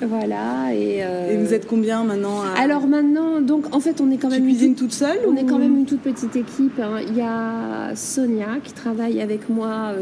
voilà, 0.06 0.74
et, 0.74 0.98
et, 0.98 1.36
vous 1.36 1.52
êtes 1.54 1.66
combien 1.66 2.04
maintenant 2.04 2.42
Alors 2.56 2.86
maintenant, 2.86 3.40
donc 3.40 3.74
en 3.74 3.80
fait, 3.80 4.00
on 4.00 4.10
est 4.10 4.16
quand 4.16 4.30
même. 4.30 4.40
Tu 4.40 4.46
cuisines 4.46 4.74
toute, 4.74 4.92
seule 4.92 5.20
On 5.26 5.36
est 5.36 5.44
quand 5.44 5.58
même 5.58 5.76
une 5.76 5.86
toute 5.86 6.00
petite 6.00 6.36
équipe. 6.36 6.78
Hein. 6.80 7.00
Il 7.06 7.16
y 7.16 7.22
a 7.22 7.94
Sonia 7.94 8.58
qui 8.62 8.72
travaille 8.72 9.20
avec 9.20 9.48
moi 9.48 9.92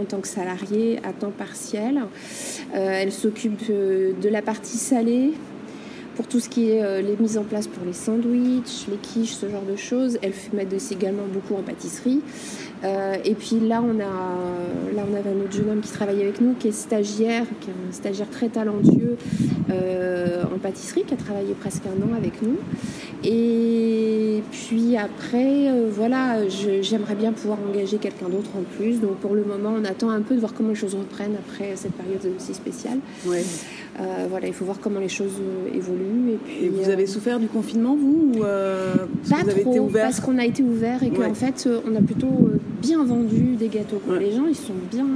en 0.00 0.04
tant 0.04 0.18
que 0.18 0.28
salariée 0.28 1.00
à 1.04 1.12
temps 1.12 1.32
partiel. 1.36 2.00
elle 2.72 3.12
s'occupe 3.12 3.68
de 3.68 4.28
la 4.28 4.42
partie 4.42 4.78
salée, 4.78 5.32
pour 6.16 6.26
tout 6.26 6.40
ce 6.40 6.48
qui 6.48 6.70
est 6.70 6.82
euh, 6.82 7.02
les 7.02 7.16
mises 7.20 7.36
en 7.36 7.44
place 7.44 7.68
pour 7.68 7.84
les 7.84 7.92
sandwichs, 7.92 8.86
les 8.88 8.96
quiches, 8.96 9.34
ce 9.34 9.48
genre 9.48 9.62
de 9.62 9.76
choses. 9.76 10.18
Elle 10.22 10.32
fait 10.32 10.56
m'aide 10.56 10.72
aussi 10.74 10.94
également 10.94 11.26
beaucoup 11.30 11.54
en 11.54 11.62
pâtisserie. 11.62 12.22
Euh, 12.84 13.16
et 13.24 13.34
puis 13.34 13.58
là 13.60 13.82
on, 13.82 13.98
a, 14.00 14.94
là, 14.94 15.02
on 15.10 15.14
avait 15.14 15.30
un 15.30 15.42
autre 15.42 15.52
jeune 15.52 15.70
homme 15.70 15.80
qui 15.80 15.90
travaille 15.90 16.20
avec 16.20 16.40
nous, 16.40 16.54
qui 16.54 16.68
est 16.68 16.72
stagiaire, 16.72 17.44
qui 17.60 17.70
est 17.70 17.72
un 17.72 17.92
stagiaire 17.92 18.28
très 18.30 18.48
talentueux 18.48 19.16
euh, 19.70 20.44
en 20.44 20.58
pâtisserie, 20.58 21.04
qui 21.04 21.14
a 21.14 21.16
travaillé 21.16 21.54
presque 21.54 21.82
un 21.86 22.02
an 22.02 22.14
avec 22.16 22.42
nous. 22.42 22.56
Et 23.24 24.42
puis 24.52 24.96
après, 24.96 25.70
voilà, 25.90 26.48
j'aimerais 26.48 27.14
bien 27.14 27.32
pouvoir 27.32 27.58
engager 27.68 27.98
quelqu'un 27.98 28.28
d'autre 28.28 28.50
en 28.56 28.62
plus. 28.76 29.00
Donc 29.00 29.16
pour 29.16 29.34
le 29.34 29.44
moment, 29.44 29.74
on 29.76 29.84
attend 29.84 30.10
un 30.10 30.20
peu 30.20 30.34
de 30.34 30.40
voir 30.40 30.54
comment 30.54 30.70
les 30.70 30.74
choses 30.74 30.94
reprennent 30.94 31.36
après 31.36 31.76
cette 31.76 31.92
période 31.92 32.20
aussi 32.36 32.54
spéciale. 32.54 32.98
Ouais. 33.26 33.42
Euh, 33.98 34.26
voilà, 34.28 34.46
il 34.46 34.52
faut 34.52 34.64
voir 34.64 34.78
comment 34.78 35.00
les 35.00 35.08
choses 35.08 35.40
euh, 35.40 35.74
évoluent. 35.74 36.32
Et, 36.32 36.36
puis, 36.36 36.68
vous 36.68 36.90
avez 36.90 37.04
euh, 37.04 37.06
souffert 37.06 37.40
du 37.40 37.46
confinement, 37.46 37.96
vous 37.96 38.32
ou 38.34 38.40
Pas 38.40 39.06
vous 39.24 39.50
avez 39.50 39.62
trop, 39.62 39.70
été 39.70 39.80
ouvert 39.80 40.02
parce 40.04 40.20
qu'on 40.20 40.38
a 40.38 40.44
été 40.44 40.62
ouvert 40.62 41.02
et 41.02 41.10
qu'en 41.10 41.32
fait, 41.32 41.68
on 41.86 41.96
a 41.96 42.02
plutôt 42.02 42.50
bien 42.82 43.02
vendu 43.04 43.56
des 43.58 43.68
gâteaux. 43.68 44.02
Les 44.20 44.32
gens, 44.32 44.46
ils 44.46 44.54
sont 44.54 44.74
bien, 44.90 45.06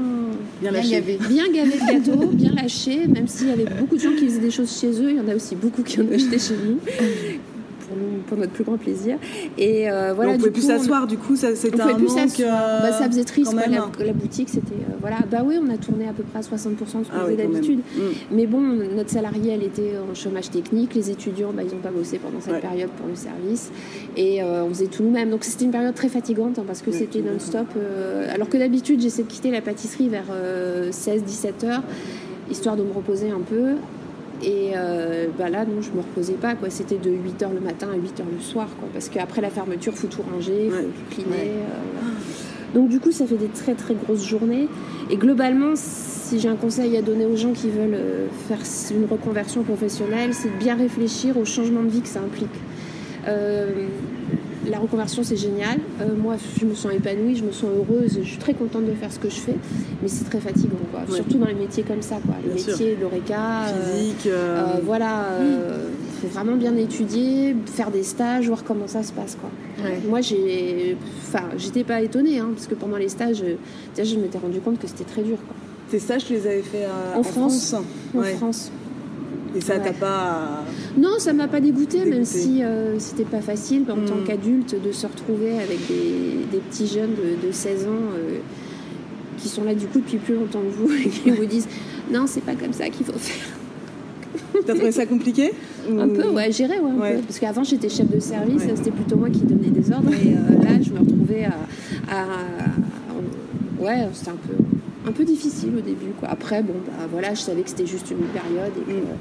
bien, 0.62 0.72
gavés. 0.72 1.18
Bien 1.28 1.52
gavés 1.52 1.78
de 1.78 1.92
gâteaux, 1.92 2.26
bien 2.28 2.52
lâchés, 2.54 3.06
même 3.06 3.28
s'il 3.28 3.48
y 3.48 3.52
avait 3.52 3.66
beaucoup 3.78 3.96
de 3.96 4.00
gens 4.00 4.14
qui 4.18 4.26
faisaient 4.26 4.40
des 4.40 4.50
choses 4.50 4.74
chez 4.80 4.90
eux, 4.90 5.10
il 5.10 5.16
y 5.16 5.20
en 5.20 5.28
a 5.28 5.34
aussi 5.34 5.56
beaucoup 5.56 5.82
qui 5.82 6.00
en 6.00 6.04
ont 6.04 6.14
acheté 6.14 6.38
chez 6.38 6.54
nous. 6.54 6.78
Pour 8.30 8.38
notre 8.38 8.52
plus 8.52 8.64
grand 8.64 8.78
plaisir. 8.78 9.18
Et 9.58 9.86
voilà. 10.14 10.32
on 10.32 10.36
pouvait 10.38 10.50
plus 10.50 10.66
s'asseoir, 10.66 11.06
du 11.06 11.18
coup, 11.18 11.36
ça 11.36 11.54
c'était 11.54 11.80
un 11.80 11.98
manque. 11.98 12.40
Bah, 12.40 12.92
ça 12.92 13.06
faisait 13.08 13.24
triste. 13.24 13.52
Quoi, 13.52 13.66
la, 13.66 14.12
boutique, 14.12 14.48
c'était 14.48 14.74
voilà. 15.00 15.18
Bah 15.30 15.42
oui, 15.44 15.56
on 15.62 15.68
a 15.70 15.76
tourné 15.76 16.08
à 16.08 16.12
peu 16.12 16.22
près 16.22 16.38
à 16.38 16.42
60% 16.42 16.76
de 16.78 16.78
ce 16.78 16.92
qu'on 16.92 17.00
ah 17.12 17.24
faisait 17.24 17.36
d'habitude. 17.36 17.80
Mm. 17.80 18.00
Mais 18.30 18.46
bon, 18.46 18.60
notre 18.60 19.10
salarié, 19.10 19.52
elle 19.52 19.64
était 19.64 19.94
en 19.98 20.14
chômage 20.14 20.50
technique. 20.50 20.94
Les 20.94 21.10
étudiants, 21.10 21.52
bah, 21.54 21.62
ils 21.62 21.74
n'ont 21.74 21.82
pas 21.82 21.90
bossé 21.90 22.18
pendant 22.18 22.40
cette 22.40 22.60
période 22.60 22.90
pour 22.90 23.08
le 23.08 23.16
service. 23.16 23.70
Et 24.16 24.42
on 24.42 24.68
faisait 24.70 24.86
tout 24.86 25.02
nous-mêmes. 25.02 25.30
Donc 25.30 25.44
c'était 25.44 25.64
une 25.64 25.72
période 25.72 25.94
très 25.94 26.08
fatigante 26.08 26.58
hein, 26.58 26.64
parce 26.66 26.80
que 26.82 26.92
c'était 26.92 27.20
non-stop. 27.20 27.66
alors 28.32 28.48
que 28.48 28.56
d'habitude, 28.56 29.00
j'essaie 29.00 29.24
de 29.24 29.28
quitter 29.28 29.50
la 29.50 29.60
pâtisserie 29.60 30.08
vers 30.08 30.26
16-17 30.90 31.66
heures 31.66 31.82
histoire 32.50 32.76
de 32.76 32.82
me 32.82 32.92
reposer 32.92 33.30
un 33.30 33.40
peu. 33.40 33.76
Et 34.42 34.72
euh, 34.74 35.26
bah 35.38 35.48
là, 35.48 35.64
non, 35.64 35.82
je 35.82 35.90
me 35.90 35.98
reposais 35.98 36.34
pas. 36.34 36.54
Quoi. 36.54 36.70
C'était 36.70 36.96
de 36.98 37.10
8h 37.10 37.52
le 37.52 37.60
matin 37.60 37.88
à 37.92 37.96
8h 37.96 38.24
le 38.32 38.40
soir. 38.40 38.68
Quoi. 38.78 38.88
Parce 38.92 39.08
qu'après 39.08 39.40
la 39.40 39.50
fermeture, 39.50 39.92
il 39.94 39.98
faut 39.98 40.06
tout 40.06 40.22
ranger, 40.22 40.66
il 40.66 40.70
faut 40.70 40.82
tout 40.82 41.14
cleaner. 41.14 41.50
Euh, 41.50 42.74
Donc 42.74 42.88
du 42.88 43.00
coup, 43.00 43.12
ça 43.12 43.26
fait 43.26 43.36
des 43.36 43.48
très 43.48 43.74
très 43.74 43.94
grosses 43.94 44.24
journées. 44.24 44.68
Et 45.10 45.16
globalement, 45.16 45.72
si 45.74 46.38
j'ai 46.38 46.48
un 46.48 46.56
conseil 46.56 46.96
à 46.96 47.02
donner 47.02 47.26
aux 47.26 47.36
gens 47.36 47.52
qui 47.52 47.68
veulent 47.68 47.94
euh, 47.94 48.26
faire 48.48 48.60
une 48.94 49.06
reconversion 49.10 49.62
professionnelle, 49.62 50.32
c'est 50.32 50.48
de 50.48 50.58
bien 50.58 50.76
réfléchir 50.76 51.36
au 51.36 51.44
changement 51.44 51.82
de 51.82 51.88
vie 51.88 52.00
que 52.00 52.08
ça 52.08 52.20
implique 52.20 52.48
la 54.68 54.78
reconversion, 54.78 55.22
c'est 55.22 55.36
génial. 55.36 55.78
Euh, 56.00 56.14
moi, 56.16 56.36
je 56.58 56.66
me 56.66 56.74
sens 56.74 56.92
épanouie, 56.92 57.36
je 57.36 57.44
me 57.44 57.52
sens 57.52 57.70
heureuse, 57.76 58.18
je 58.22 58.28
suis 58.28 58.38
très 58.38 58.54
contente 58.54 58.84
de 58.84 58.92
faire 58.92 59.12
ce 59.12 59.18
que 59.18 59.30
je 59.30 59.36
fais, 59.36 59.56
mais 60.02 60.08
c'est 60.08 60.24
très 60.24 60.40
fatigant, 60.40 60.76
quoi. 60.90 61.02
Surtout 61.14 61.38
dans 61.38 61.46
les 61.46 61.54
métiers 61.54 61.82
comme 61.82 62.02
ça, 62.02 62.16
quoi. 62.24 62.34
Les 62.44 62.52
métiers 62.52 62.96
l'ORECA. 63.00 63.68
Euh, 63.68 63.96
Physique. 63.96 64.26
Euh, 64.26 64.74
voilà. 64.84 65.26
Il 65.40 66.28
faut 66.28 66.34
vraiment 66.34 66.56
bien 66.56 66.76
étudier, 66.76 67.56
faire 67.66 67.90
des 67.90 68.02
stages, 68.02 68.48
voir 68.48 68.64
comment 68.64 68.86
ça 68.86 69.02
se 69.02 69.12
passe, 69.12 69.36
quoi. 69.40 69.50
Moi, 70.06 70.20
j'ai. 70.20 70.96
Enfin, 71.26 71.44
j'étais 71.56 71.84
pas 71.84 72.02
étonnée, 72.02 72.38
hein, 72.38 72.50
parce 72.54 72.66
que 72.66 72.74
pendant 72.74 72.96
les 72.96 73.08
stages, 73.08 73.42
déjà, 73.94 74.10
je 74.10 74.16
m'étais 74.16 74.38
rendu 74.38 74.60
compte 74.60 74.78
que 74.78 74.86
c'était 74.86 75.04
très 75.04 75.22
dur, 75.22 75.38
quoi. 75.46 75.56
Tes 75.90 75.98
stages, 75.98 76.26
tu 76.26 76.34
les 76.34 76.46
avais 76.46 76.62
fait 76.62 76.86
en, 77.16 77.22
France, 77.22 77.74
En 78.14 78.22
France. 78.22 78.70
Et 79.56 79.60
ça 79.60 79.78
t'a 79.78 79.92
pas. 79.92 80.62
Non, 80.96 81.18
ça 81.18 81.32
m'a 81.32 81.48
pas 81.48 81.60
dégoûté, 81.60 82.04
même 82.04 82.24
si 82.24 82.62
euh, 82.62 82.98
c'était 82.98 83.24
pas 83.24 83.40
facile 83.40 83.82
en 83.90 83.94
tant 83.94 84.16
hmm. 84.16 84.24
qu'adulte 84.26 84.76
de 84.82 84.92
se 84.92 85.06
retrouver 85.06 85.52
avec 85.52 85.78
des, 85.88 86.58
petits 86.68 86.86
jeunes 86.86 87.14
de, 87.14 87.52
16 87.52 87.86
ans 87.86 87.88
euh, 87.88 88.38
qui 89.38 89.48
sont 89.48 89.64
là 89.64 89.74
du 89.74 89.86
coup 89.86 90.00
depuis 90.00 90.18
plus 90.18 90.34
longtemps 90.34 90.60
que 90.60 90.74
vous 90.74 90.92
et 91.04 91.08
qui 91.08 91.30
vous 91.30 91.46
disent 91.46 91.68
non, 92.12 92.24
c'est 92.26 92.42
pas 92.42 92.54
comme 92.54 92.72
ça 92.72 92.88
qu'il 92.88 93.06
faut 93.06 93.12
faire. 93.12 93.46
T'as 94.66 94.74
trouvé 94.74 94.92
ça 94.92 95.06
compliqué 95.06 95.52
Un 95.90 96.08
peu, 96.08 96.28
ouais, 96.28 96.52
gérer, 96.52 96.78
ouais, 96.78 97.20
Parce 97.26 97.38
qu'avant 97.38 97.64
j'étais 97.64 97.88
chef 97.88 98.10
de 98.10 98.20
service, 98.20 98.62
c'était 98.76 98.90
plutôt 98.90 99.16
moi 99.16 99.30
qui 99.30 99.40
donnais 99.40 99.70
des 99.70 99.92
ordres 99.92 100.12
et 100.12 100.34
euh, 100.34 100.62
là 100.62 100.80
je 100.82 100.90
me 100.90 100.98
retrouvais 100.98 101.44
à. 101.44 102.26
ouais, 103.80 104.08
c'était 104.12 104.30
un 104.30 104.34
peu 104.34 104.54
un 105.08 105.12
peu 105.12 105.24
difficile 105.24 105.70
au 105.76 105.80
début. 105.80 106.12
Quoi. 106.18 106.28
Après, 106.28 106.62
bon, 106.62 106.74
bah, 106.86 107.06
voilà, 107.10 107.34
je 107.34 107.40
savais 107.40 107.62
que 107.62 107.70
c'était 107.70 107.86
juste 107.86 108.10
une 108.10 108.18
période 108.18 108.72
et 108.88 108.92
mm. 108.92 109.16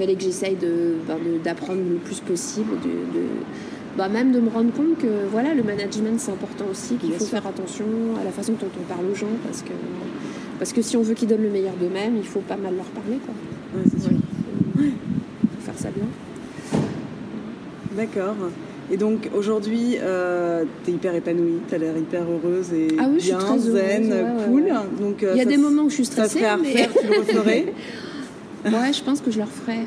Fallait 0.00 0.14
que 0.14 0.22
j'essaye 0.22 0.56
ben, 0.56 1.18
d'apprendre 1.44 1.80
le 1.86 1.96
plus 1.96 2.20
possible, 2.20 2.70
de, 2.82 3.20
bah, 3.98 4.08
même 4.08 4.32
de 4.32 4.40
me 4.40 4.48
rendre 4.48 4.72
compte 4.72 4.96
que 4.98 5.26
voilà, 5.30 5.52
le 5.52 5.62
management 5.62 6.18
c'est 6.18 6.32
important 6.32 6.64
aussi, 6.70 6.94
qu'il 6.94 7.12
faut 7.12 7.26
faire 7.26 7.46
attention 7.46 7.84
à 8.18 8.24
la 8.24 8.30
façon 8.30 8.52
dont 8.52 8.68
on 8.80 8.84
parle 8.92 9.04
aux 9.10 9.14
gens 9.14 9.28
parce 9.44 9.60
que, 9.60 9.72
parce 10.58 10.72
que 10.72 10.80
si 10.80 10.96
on 10.96 11.02
veut 11.02 11.14
qu'ils 11.14 11.28
donnent 11.28 11.42
le 11.42 11.50
meilleur 11.50 11.74
d'eux-mêmes, 11.74 12.16
il 12.16 12.26
faut 12.26 12.40
pas 12.40 12.56
mal 12.56 12.76
leur 12.76 12.86
parler. 12.86 13.18
Quoi. 13.24 13.34
c'est 13.90 14.00
sûr. 14.00 14.16
faut 14.76 15.64
faire 15.66 15.78
ça 15.78 15.90
bien. 15.90 16.06
D'accord. 17.94 18.36
Et 18.90 18.96
donc 18.96 19.28
aujourd'hui, 19.36 19.98
euh, 20.00 20.64
tu 20.84 20.92
es 20.92 20.94
hyper 20.94 21.14
épanouie, 21.14 21.60
tu 21.68 21.74
as 21.74 21.78
l'air 21.78 21.96
hyper 21.96 22.22
heureuse 22.22 22.72
et 22.72 22.88
ah 22.98 23.04
oui, 23.08 23.18
bien, 23.20 23.38
je 23.38 23.60
suis 23.60 23.70
zen, 23.70 24.14
cool. 24.46 24.64
Donc, 24.98 25.22
euh, 25.22 25.32
Il 25.34 25.38
y 25.38 25.42
a 25.42 25.44
des 25.44 25.58
moments 25.58 25.82
où 25.82 25.90
je 25.90 25.96
suis 25.96 26.06
stressée. 26.06 26.40
Ça 26.40 26.54
à 26.54 26.56
refaire, 26.56 26.90
tu 26.98 27.06
le 27.06 27.18
referais 27.18 27.74
Ouais, 28.64 28.92
je 28.92 29.02
pense 29.02 29.20
que 29.20 29.30
je 29.30 29.38
le 29.38 29.44
referais. 29.44 29.86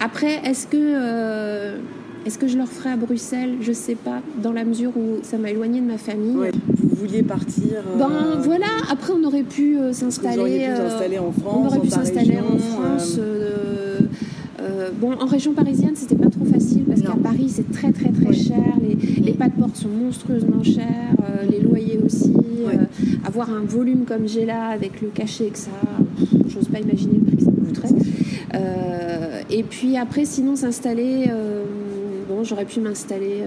Après, 0.00 0.40
est-ce 0.44 0.66
que, 0.66 0.76
euh, 0.76 1.78
est-ce 2.26 2.38
que 2.38 2.48
je 2.48 2.56
le 2.56 2.62
referais 2.62 2.90
à 2.90 2.96
Bruxelles? 2.96 3.56
Je 3.60 3.72
sais 3.72 3.94
pas, 3.94 4.20
dans 4.42 4.52
la 4.52 4.64
mesure 4.64 4.90
où 4.96 5.18
ça 5.22 5.38
m'a 5.38 5.50
éloignée 5.50 5.80
de 5.80 5.86
ma 5.86 5.98
famille. 5.98 6.36
Vous 6.68 6.96
vouliez 6.96 7.22
partir 7.22 7.82
Ben 7.98 8.10
voilà, 8.40 8.66
après 8.90 9.12
on 9.12 9.24
aurait 9.24 9.42
pu 9.42 9.76
s'installer. 9.92 10.68
Vous 10.68 10.76
s'installer 10.76 11.18
en 11.18 11.32
France. 11.32 11.54
On 11.54 11.66
aurait 11.66 11.80
pu 11.80 11.90
s'installer 11.90 12.38
en 12.38 12.58
France. 12.58 13.18
bon, 15.00 15.12
en 15.20 15.26
région 15.26 15.52
parisienne, 15.52 15.94
c'était 15.94 16.16
pas 16.16 16.30
trop 16.30 16.44
facile 16.44 16.84
parce 16.84 17.02
qu'à 17.02 17.16
Paris, 17.22 17.48
c'est 17.48 17.70
très 17.72 17.92
très 17.92 18.10
très 18.10 18.32
cher. 18.32 18.62
Les, 18.82 18.94
les 19.20 19.32
pas 19.32 19.48
de 19.48 19.54
porte 19.58 19.76
sont 19.76 19.88
monstrueusement 19.88 20.62
chers, 20.62 21.16
euh, 21.20 21.50
les 21.50 21.60
loyers 21.60 21.98
aussi. 22.04 22.32
Euh, 22.66 22.84
avoir 23.24 23.50
un 23.50 23.62
volume 23.62 24.04
comme 24.04 24.28
j'ai 24.28 24.44
là, 24.44 24.68
avec 24.68 25.00
le 25.00 25.08
cachet 25.08 25.46
que 25.46 25.58
ça, 25.58 25.70
j'ose 26.52 26.68
pas 26.68 26.80
imaginer 26.80 27.14
le 27.18 27.24
prix 27.24 27.36
que 27.36 27.44
ça 27.44 27.50
coûterait. 27.50 27.94
Euh, 28.54 29.40
et 29.50 29.62
puis 29.62 29.96
après, 29.96 30.24
sinon, 30.24 30.56
s'installer. 30.56 31.30
bon, 32.28 32.44
j'aurais 32.44 32.64
pu 32.64 32.80
m'installer 32.80 33.42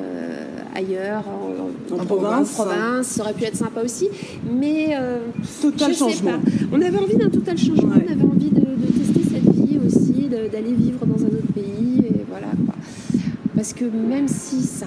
ailleurs, 0.75 1.23
en, 1.27 2.05
province. 2.05 2.51
province. 2.51 3.07
ça 3.07 3.23
aurait 3.23 3.33
pu 3.33 3.45
être 3.45 3.55
sympa 3.55 3.81
aussi. 3.83 4.09
Mais 4.51 4.97
total 5.61 5.93
changement. 5.93 6.39
On 6.71 6.81
avait 6.81 6.97
envie 6.97 7.17
d'un 7.17 7.29
total 7.29 7.57
changement, 7.57 7.95
on 7.95 8.11
avait 8.11 8.23
envie 8.23 8.49
de, 8.49 8.59
de 8.59 8.91
tester 8.91 9.21
cette 9.31 9.55
vie 9.55 9.79
aussi, 9.85 10.27
d'aller 10.27 10.73
vivre 10.73 11.05
dans 11.05 11.23
un 11.23 11.27
autre 11.27 11.53
pays. 11.53 12.03
Et 12.05 12.25
voilà 12.27 12.47
quoi. 12.65 12.75
Parce 13.55 13.71
que 13.73 13.85
même 13.85 14.27
si 14.27 14.61
ça, 14.61 14.85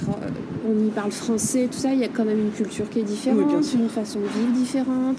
on 0.69 0.87
y 0.87 0.91
parle 0.91 1.11
français, 1.11 1.69
tout 1.73 1.79
ça, 1.79 1.93
il 1.93 2.01
y 2.01 2.05
a 2.05 2.09
quand 2.09 2.25
même 2.25 2.39
une 2.39 2.51
culture 2.51 2.89
qui 2.91 3.01
est 3.01 3.05
différente, 3.05 3.65
une 3.75 3.89
façon 3.89 4.21
de 4.21 4.27
vivre 4.27 4.53
différente. 4.53 5.17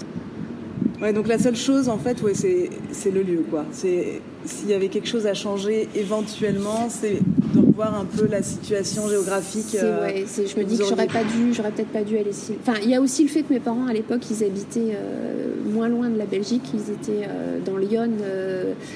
Ouais, 1.00 1.14
donc 1.14 1.28
la 1.28 1.38
seule 1.38 1.56
chose, 1.56 1.88
en 1.88 1.96
fait, 1.96 2.20
ouais, 2.22 2.34
c'est 2.34 3.10
le 3.10 3.22
lieu, 3.22 3.42
quoi. 3.48 3.64
S'il 3.72 4.68
y 4.68 4.74
avait 4.74 4.88
quelque 4.88 5.08
chose 5.08 5.26
à 5.26 5.34
changer 5.34 5.88
éventuellement, 5.94 6.88
c'est 6.90 7.20
de 7.54 7.66
revoir 7.66 7.98
un 7.98 8.04
peu 8.04 8.26
la 8.26 8.42
situation 8.42 9.08
géographique. 9.08 9.76
Euh, 9.82 10.02
ouais, 10.02 10.24
je 10.26 10.58
me 10.58 10.64
dis 10.64 10.76
que 10.76 10.84
j'aurais 10.84 11.06
pas 11.06 11.24
dû, 11.24 11.54
j'aurais 11.54 11.70
peut-être 11.70 11.88
pas 11.88 12.04
dû 12.04 12.18
aller 12.18 12.30
ici. 12.30 12.54
Enfin, 12.60 12.78
il 12.82 12.90
y 12.90 12.94
a 12.94 13.00
aussi 13.00 13.22
le 13.22 13.28
fait 13.28 13.42
que 13.42 13.52
mes 13.52 13.60
parents 13.60 13.86
à 13.86 13.94
l'époque, 13.94 14.22
ils 14.30 14.44
habitaient 14.44 14.94
euh, 14.94 15.54
moins 15.72 15.88
loin 15.88 16.10
de 16.10 16.18
la 16.18 16.26
Belgique. 16.26 16.64
Ils 16.74 16.92
étaient 16.92 17.26
euh, 17.28 17.58
dans 17.64 17.78
Lyon, 17.78 18.10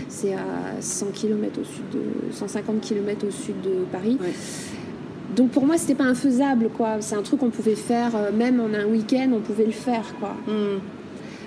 c'est 0.09 0.35
à 0.35 0.81
100 0.81 1.07
km 1.15 1.61
au 1.61 1.65
sud 1.65 1.85
de, 1.93 2.33
150 2.35 2.81
km 2.83 3.27
au 3.27 3.31
sud 3.31 3.61
de 3.63 3.85
Paris. 3.91 4.19
Donc 5.35 5.51
pour 5.51 5.65
moi, 5.65 5.79
c'était 5.79 5.95
pas 5.95 6.05
infaisable, 6.05 6.69
quoi. 6.77 6.99
C'est 7.01 7.17
un 7.17 7.23
truc 7.23 7.41
qu'on 7.41 7.51
pouvait 7.51 7.75
faire, 7.75 8.13
même 8.37 8.61
en 8.61 8.73
un 8.75 8.85
week-end, 8.85 9.31
on 9.35 9.41
pouvait 9.41 9.67
le 9.67 9.73
faire, 9.73 10.15
quoi. 10.21 10.37
Hmm. 10.47 10.79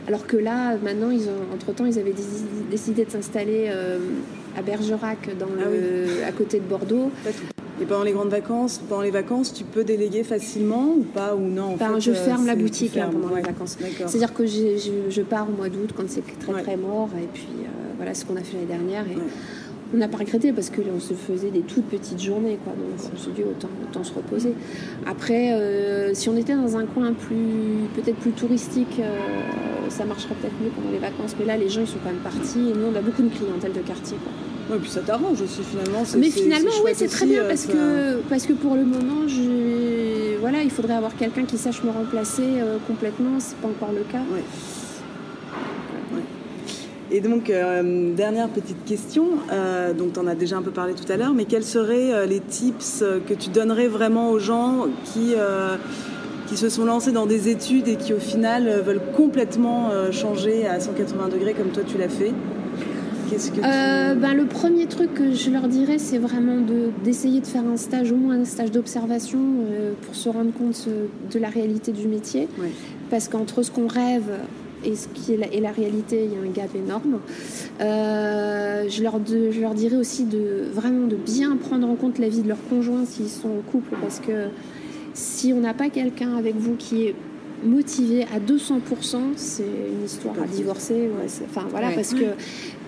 Alors 0.07 0.25
que 0.25 0.37
là, 0.37 0.77
maintenant, 0.81 1.09
ils 1.09 1.23
ont, 1.23 1.53
entre-temps, 1.53 1.85
ils 1.85 1.99
avaient 1.99 2.15
décidé 2.71 3.03
de 3.03 3.11
s'installer 3.11 3.65
euh, 3.67 3.99
à 4.57 4.61
Bergerac, 4.61 5.29
dans 5.37 5.47
ah 5.59 6.27
à 6.27 6.31
côté 6.31 6.59
de 6.59 6.65
Bordeaux. 6.65 7.11
Et 7.79 7.85
pendant 7.85 8.03
les 8.03 8.13
grandes 8.13 8.29
vacances, 8.29 8.81
pendant 8.89 9.03
les 9.03 9.11
vacances, 9.11 9.53
tu 9.53 9.63
peux 9.63 9.83
déléguer 9.83 10.23
facilement 10.23 10.93
ou 10.97 11.03
pas 11.03 11.35
ou 11.35 11.41
non 11.41 11.75
ben, 11.75 11.99
Je 11.99 12.11
ferme 12.11 12.47
la 12.47 12.55
boutique 12.55 12.97
hein, 12.97 13.09
pendant 13.11 13.35
les 13.35 13.41
vacances. 13.41 13.77
C'est-à-dire 14.07 14.33
que 14.33 14.45
je, 14.47 15.21
pars 15.21 15.47
au 15.47 15.51
mois 15.51 15.69
d'août 15.69 15.91
quand 15.95 16.07
c'est 16.07 16.23
très 16.39 16.63
très 16.63 16.77
mort 16.77 17.09
et 17.21 17.27
puis 17.31 17.49
euh, 17.59 17.67
voilà 17.97 18.13
ce 18.13 18.25
qu'on 18.25 18.35
a 18.35 18.41
fait 18.41 18.53
l'année 18.53 18.65
dernière. 18.65 19.05
Et, 19.05 19.17
on 19.93 19.97
n'a 19.97 20.07
pas 20.07 20.17
regretté 20.17 20.51
parce 20.51 20.69
qu'on 20.69 20.99
se 20.99 21.13
faisait 21.13 21.49
des 21.49 21.61
toutes 21.61 21.85
petites 21.85 22.21
journées, 22.21 22.57
quoi. 22.63 22.73
Donc 22.73 23.11
on 23.13 23.17
s'est 23.17 23.31
dit 23.31 23.43
autant, 23.43 23.69
autant 23.83 24.03
se 24.03 24.13
reposer. 24.13 24.53
Après, 25.05 25.53
euh, 25.53 26.13
si 26.13 26.29
on 26.29 26.35
était 26.35 26.55
dans 26.55 26.75
un 26.77 26.85
coin 26.85 27.13
plus, 27.13 27.87
peut-être 27.95 28.17
plus 28.17 28.31
touristique, 28.31 28.99
euh, 28.99 29.17
ça 29.89 30.05
marcherait 30.05 30.35
peut-être 30.41 30.55
mieux 30.61 30.69
pendant 30.69 30.91
les 30.91 30.99
vacances. 30.99 31.35
Mais 31.39 31.45
là, 31.45 31.57
les 31.57 31.69
gens 31.69 31.81
ils 31.81 31.87
sont 31.87 31.99
quand 32.03 32.11
même 32.11 32.23
partis 32.23 32.69
et 32.69 32.73
nous 32.73 32.87
on 32.91 32.95
a 32.95 33.01
beaucoup 33.01 33.23
de 33.23 33.29
clientèle 33.29 33.73
de 33.73 33.81
quartier, 33.81 34.17
quoi. 34.17 34.75
Ouais, 34.75 34.81
puis 34.81 34.89
ça 34.89 34.99
t'arrange 34.99 35.41
aussi 35.41 35.61
finalement. 35.63 36.03
Mais 36.17 36.29
finalement, 36.29 36.71
oui, 36.83 36.91
c'est 36.93 37.07
très 37.07 37.25
bien 37.25 37.43
euh, 37.43 37.47
parce 37.47 37.65
que, 37.65 38.19
parce 38.29 38.45
que 38.45 38.53
pour 38.53 38.75
le 38.75 38.83
moment, 38.83 39.25
voilà, 40.41 40.61
il 40.61 40.69
faudrait 40.71 40.95
avoir 40.95 41.15
quelqu'un 41.15 41.45
qui 41.45 41.57
sache 41.57 41.83
me 41.83 41.89
remplacer 41.89 42.43
complètement. 42.85 43.39
C'est 43.39 43.55
pas 43.57 43.69
encore 43.69 43.93
le 43.93 44.03
cas. 44.03 44.23
Et 47.09 47.21
donc, 47.21 47.49
euh, 47.49 48.13
dernière 48.13 48.49
petite 48.49 48.83
question, 48.83 49.29
euh, 49.51 49.93
donc 49.93 50.13
tu 50.13 50.19
en 50.19 50.27
as 50.27 50.35
déjà 50.35 50.57
un 50.57 50.61
peu 50.61 50.71
parlé 50.71 50.93
tout 50.93 51.09
à 51.09 51.15
l'heure, 51.15 51.33
mais 51.33 51.45
quels 51.45 51.63
seraient 51.63 52.13
euh, 52.13 52.25
les 52.25 52.41
tips 52.41 53.03
que 53.25 53.33
tu 53.33 53.49
donnerais 53.49 53.87
vraiment 53.87 54.29
aux 54.29 54.39
gens 54.39 54.87
qui, 55.05 55.33
qui 56.47 56.57
se 56.57 56.69
sont 56.69 56.85
lancés 56.85 57.11
dans 57.11 57.25
des 57.25 57.49
études 57.49 57.87
et 57.87 57.95
qui 57.95 58.13
au 58.13 58.19
final 58.19 58.81
veulent 58.81 59.01
complètement 59.15 59.89
changer 60.11 60.65
à 60.65 60.79
180 60.79 61.29
degrés 61.29 61.53
comme 61.53 61.69
toi 61.69 61.83
tu 61.85 61.97
l'as 61.97 62.09
fait 62.09 62.33
Qu'est-ce 63.29 63.51
que 63.51 63.59
ben, 63.59 64.33
Le 64.33 64.45
premier 64.45 64.85
truc 64.85 65.13
que 65.13 65.33
je 65.33 65.49
leur 65.49 65.67
dirais, 65.67 65.97
c'est 65.97 66.17
vraiment 66.17 66.61
d'essayer 67.03 67.41
de, 67.41 67.45
faire 67.45 67.63
un 67.65 67.75
stage, 67.75 68.11
au 68.11 68.15
moins 68.15 68.39
un 68.39 68.45
stage 68.45 68.71
d'observation, 68.71 69.39
pour 70.03 70.15
se 70.15 70.29
rendre 70.29 70.53
compte 70.53 70.87
de 71.31 71.39
la 71.39 71.49
réalité 71.49 71.91
du 71.91 72.07
métier. 72.07 72.47
Parce 73.09 73.27
qu'entre 73.27 73.63
ce 73.63 73.71
qu'on 73.71 73.87
rêve 73.87 74.31
et 74.83 74.95
ce 74.95 75.07
qui 75.07 75.33
est 75.33 75.37
la, 75.37 75.47
et 75.47 75.59
la 75.59 75.71
réalité, 75.71 76.25
il 76.25 76.33
y 76.33 76.35
a 76.35 76.47
un 76.47 76.51
gap 76.51 76.73
énorme. 76.75 77.19
Euh, 77.81 78.87
je 78.89 79.03
leur, 79.03 79.19
je 79.25 79.59
leur 79.59 79.73
dirais 79.73 79.95
aussi 79.95 80.25
de 80.25 80.65
vraiment 80.73 81.07
de 81.07 81.15
bien 81.15 81.55
prendre 81.57 81.87
en 81.87 81.95
compte 81.95 82.19
la 82.19 82.29
vie 82.29 82.41
de 82.41 82.47
leur 82.47 82.57
conjoint 82.69 83.05
s'ils 83.05 83.29
sont 83.29 83.49
en 83.49 83.71
couple, 83.71 83.95
parce 84.01 84.19
que 84.19 84.49
si 85.17 85.51
on 85.51 85.61
n'a 85.61 85.73
pas 85.73 85.89
quelqu'un 85.89 86.35
avec 86.35 86.55
vous 86.55 86.75
qui 86.75 87.07
est 87.07 87.15
motivé 87.63 88.23
à 88.23 88.39
200%, 88.39 89.17
c'est 89.35 89.63
une 89.63 90.05
histoire 90.05 90.35
à 90.39 90.45
divorcer. 90.45 91.09
enfin 91.45 91.65
voilà, 91.71 91.89
parce 91.89 92.13
que 92.13 92.25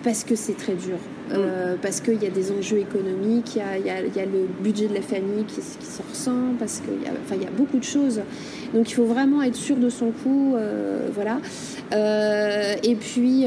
parce 0.04 0.24
que 0.24 0.36
c'est 0.36 0.56
très 0.56 0.76
dur, 0.76 0.98
euh, 1.32 1.76
parce 1.82 2.00
qu'il 2.00 2.22
y 2.22 2.28
a 2.28 2.30
des 2.30 2.52
enjeux 2.52 2.78
économiques, 2.78 3.56
il 3.56 3.86
y 3.86 3.90
a, 3.90 4.06
y 4.06 4.20
a, 4.20 4.26
le 4.26 4.48
budget 4.62 4.88
de 4.88 4.94
la 4.94 5.02
famille 5.02 5.44
qui, 5.46 5.56
qui 5.56 5.86
se 5.86 6.02
ressent, 6.08 6.54
parce 6.58 6.82
qu'il 6.82 7.04
y, 7.04 7.10
enfin, 7.10 7.36
y 7.36 7.48
a 7.48 7.52
beaucoup 7.52 7.80
de 7.80 7.84
choses. 7.84 8.22
Donc 8.74 8.90
il 8.92 8.94
faut 8.94 9.06
vraiment 9.06 9.42
être 9.42 9.56
sûr 9.56 9.76
de 9.76 9.90
son 9.90 10.12
coup, 10.12 10.54
euh, 10.56 11.10
voilà. 11.14 11.40
Euh, 11.94 12.76
et 12.84 12.96
puis 12.96 13.46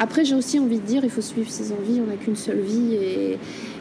après, 0.00 0.24
j'ai 0.24 0.34
aussi 0.34 0.58
envie 0.58 0.80
de 0.80 0.86
dire, 0.86 1.04
il 1.04 1.10
faut 1.10 1.22
suivre 1.22 1.50
ses 1.50 1.72
envies. 1.72 2.00
On 2.04 2.10
n'a 2.10 2.16
qu'une 2.16 2.36
seule 2.36 2.60
vie 2.60 2.94
et, 2.94 3.38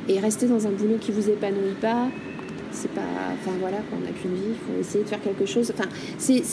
et 0.10 0.20
rester 0.20 0.46
dans 0.46 0.66
un 0.68 0.72
boulot 0.72 0.98
qui 1.00 1.12
vous 1.12 1.30
épanouit 1.30 1.76
pas, 1.82 2.08
c'est 2.78 2.92
pas. 2.92 3.02
Enfin 3.34 3.56
voilà, 3.60 3.78
on 3.96 4.04
n'a 4.04 4.12
qu'une 4.12 4.36
vie, 4.36 4.52
il 4.52 4.56
faut 4.56 4.80
essayer 4.80 5.04
de 5.04 5.10
faire 5.10 5.22
quelque 5.22 5.46
chose. 5.46 5.72
Enfin, 5.74 5.90
c'est 6.18 6.44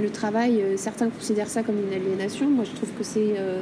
le 0.00 0.10
travail, 0.10 0.60
euh, 0.60 0.74
certains 0.76 1.08
considèrent 1.08 1.48
ça 1.48 1.62
comme 1.62 1.76
une 1.76 1.92
aliénation. 1.94 2.48
Moi, 2.48 2.64
je 2.64 2.74
trouve 2.74 2.90
que 2.98 3.04
c'est 3.04 3.34
euh, 3.38 3.60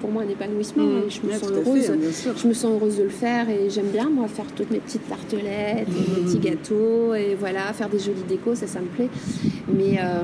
pour 0.00 0.10
moi 0.10 0.22
un 0.22 0.28
épanouissement 0.28 0.84
mmh. 0.84 1.02
et 1.06 1.10
je 1.10 1.26
me 1.26 1.32
sens 1.32 1.50
heureuse. 1.50 1.92
je 2.36 2.48
me 2.48 2.54
sens 2.54 2.70
heureuse 2.70 2.96
de 2.96 3.02
le 3.02 3.10
faire 3.10 3.48
et 3.50 3.68
j'aime 3.68 3.88
bien 3.88 4.08
moi 4.08 4.26
faire 4.28 4.46
toutes 4.56 4.70
mes 4.70 4.78
petites 4.78 5.06
tartelettes, 5.08 5.88
mes 5.88 6.22
mmh. 6.22 6.24
petits 6.24 6.38
gâteaux 6.38 7.14
et 7.14 7.36
voilà, 7.38 7.72
faire 7.74 7.88
des 7.88 7.98
jolies 7.98 8.24
décos, 8.26 8.54
ça, 8.54 8.66
ça 8.66 8.80
me 8.80 8.86
plaît. 8.86 9.10
Mais 9.68 9.98
euh, 9.98 10.22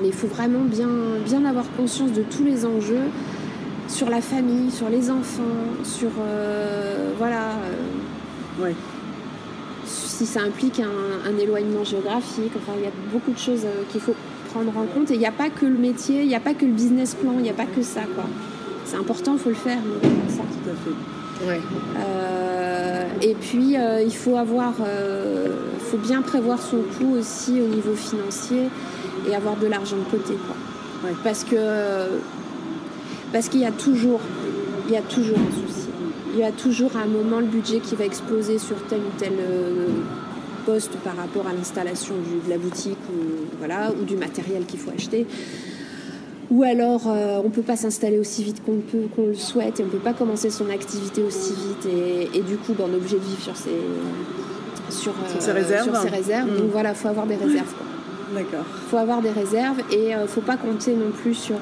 mais 0.00 0.08
il 0.08 0.14
faut 0.14 0.26
vraiment 0.26 0.64
bien 0.64 0.88
bien 1.24 1.44
avoir 1.44 1.66
conscience 1.76 2.12
de 2.12 2.22
tous 2.22 2.44
les 2.44 2.64
enjeux 2.64 3.08
sur 3.88 4.08
la 4.08 4.22
famille, 4.22 4.70
sur 4.70 4.88
les 4.88 5.10
enfants, 5.10 5.42
sur 5.84 6.10
voilà. 7.18 7.50
Ouais 8.60 8.74
si 10.22 10.26
ça 10.26 10.40
implique 10.40 10.80
un, 10.80 11.38
éloignement 11.38 11.82
géographique. 11.82 12.52
Enfin, 12.56 12.72
il 12.78 12.84
y 12.84 12.86
a 12.86 12.92
beaucoup 13.12 13.32
de 13.32 13.38
choses 13.38 13.64
euh, 13.64 13.82
qu'il 13.90 14.00
faut 14.00 14.14
prendre 14.52 14.70
en 14.76 14.86
compte. 14.86 15.10
Et 15.10 15.14
il 15.14 15.20
n'y 15.20 15.26
a 15.26 15.32
pas 15.32 15.50
que 15.50 15.66
le 15.66 15.76
métier, 15.76 16.22
il 16.22 16.28
n'y 16.28 16.36
a 16.36 16.40
pas 16.40 16.54
que 16.54 16.64
le 16.64 16.72
business 16.72 17.14
plan, 17.14 17.32
il 17.36 17.42
n'y 17.42 17.50
a 17.50 17.54
pas 17.54 17.66
que 17.66 17.82
ça. 17.82 18.02
Quoi. 18.14 18.24
C'est 18.84 18.96
important, 18.96 19.32
il 19.32 19.38
faut 19.40 19.48
le 19.48 19.56
faire, 19.56 19.78
mais 19.84 20.08
ça. 20.30 20.42
Tout 20.42 20.70
à 20.70 20.74
fait. 20.74 21.48
Ouais. 21.48 21.60
Euh, 21.98 23.04
et 23.20 23.34
puis, 23.34 23.76
euh, 23.76 24.02
il 24.02 24.14
faut 24.14 24.36
avoir, 24.36 24.74
faut 25.90 25.98
bien 25.98 26.22
prévoir 26.22 26.60
son 26.60 26.78
coût 26.98 27.16
aussi 27.18 27.60
au 27.60 27.66
niveau 27.66 27.94
financier 27.94 28.68
et 29.28 29.34
avoir 29.34 29.56
de 29.56 29.66
l'argent 29.66 29.96
de 29.96 30.16
côté, 30.16 30.34
quoi. 30.34 31.10
Parce 31.24 31.42
que 31.42 31.56
parce 33.32 33.48
qu'il 33.48 33.60
y 33.60 33.66
a 33.66 33.72
toujours, 33.72 34.20
il 34.86 34.94
y 34.94 34.96
a 34.96 35.02
toujours 35.02 35.38
un 35.38 35.66
souci 35.66 35.71
il 36.32 36.38
y 36.38 36.44
a 36.44 36.52
toujours 36.52 36.96
un 36.96 37.06
moment 37.06 37.40
le 37.40 37.46
budget 37.46 37.78
qui 37.80 37.94
va 37.94 38.04
exploser 38.04 38.58
sur 38.58 38.76
tel 38.86 39.00
ou 39.00 39.18
tel 39.18 39.32
euh, 39.38 39.88
poste 40.64 40.92
par 40.98 41.16
rapport 41.16 41.46
à 41.46 41.52
l'installation 41.52 42.14
de 42.14 42.50
la 42.50 42.58
boutique 42.58 42.98
ou, 43.10 43.46
voilà, 43.58 43.92
ou 43.92 44.04
du 44.04 44.16
matériel 44.16 44.64
qu'il 44.64 44.78
faut 44.78 44.90
acheter. 44.90 45.26
Ou 46.50 46.62
alors 46.62 47.02
euh, 47.06 47.40
on 47.42 47.48
ne 47.48 47.52
peut 47.52 47.62
pas 47.62 47.76
s'installer 47.76 48.18
aussi 48.18 48.44
vite 48.44 48.62
qu'on 48.64 48.78
peut, 48.78 49.06
qu'on 49.14 49.28
le 49.28 49.34
souhaite 49.34 49.80
et 49.80 49.82
on 49.82 49.86
ne 49.86 49.90
peut 49.90 49.98
pas 49.98 50.12
commencer 50.12 50.50
son 50.50 50.68
activité 50.70 51.22
aussi 51.22 51.54
vite 51.54 51.88
et, 52.34 52.40
du 52.42 52.56
coup 52.56 52.74
ben, 52.74 52.84
on 52.88 52.92
est 52.92 52.96
obligé 52.96 53.16
de 53.16 53.24
vivre 53.24 53.42
sur 53.42 53.56
ses, 53.56 53.70
sur, 54.90 55.14
ses 55.38 55.48
euh, 55.48 55.54
réserves. 55.54 55.84
Sur 55.84 55.96
ses 55.96 56.08
réserves. 56.08 56.50
Mm. 56.50 56.56
Donc 56.58 56.70
voilà, 56.72 56.90
il 56.90 56.96
faut 56.96 57.08
avoir 57.08 57.26
des 57.26 57.36
réserves. 57.36 57.72
D'accord. 58.34 58.64
Il 58.86 58.90
faut 58.90 58.96
avoir 58.96 59.20
des 59.20 59.30
réserves 59.30 59.80
et 59.90 60.10
il 60.10 60.18
ne 60.18 60.26
faut 60.26 60.40
pas 60.40 60.56
compter 60.56 60.94
non 60.94 61.10
plus 61.10 61.34
sur 61.34 61.56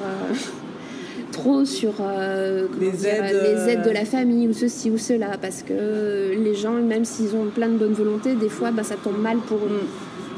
trop 1.31 1.65
sur 1.65 1.93
euh, 2.01 2.67
les, 2.79 3.07
aides, 3.07 3.41
les, 3.43 3.69
aides, 3.73 3.83
de 3.83 3.89
la 3.89 4.05
famille 4.05 4.47
ou 4.47 4.53
ceci 4.53 4.91
ou 4.91 4.97
cela 4.97 5.37
parce 5.41 5.63
que 5.63 6.33
les 6.35 6.53
gens 6.53 6.73
même 6.73 7.05
s'ils 7.05 7.35
ont 7.35 7.45
plein 7.53 7.69
de 7.69 7.77
bonne 7.77 7.93
volonté 7.93 8.35
des 8.35 8.49
fois 8.49 8.71
bah, 8.71 8.83
ça 8.83 8.95
tombe 8.95 9.19
mal 9.19 9.37
pour 9.37 9.57
eux 9.57 9.87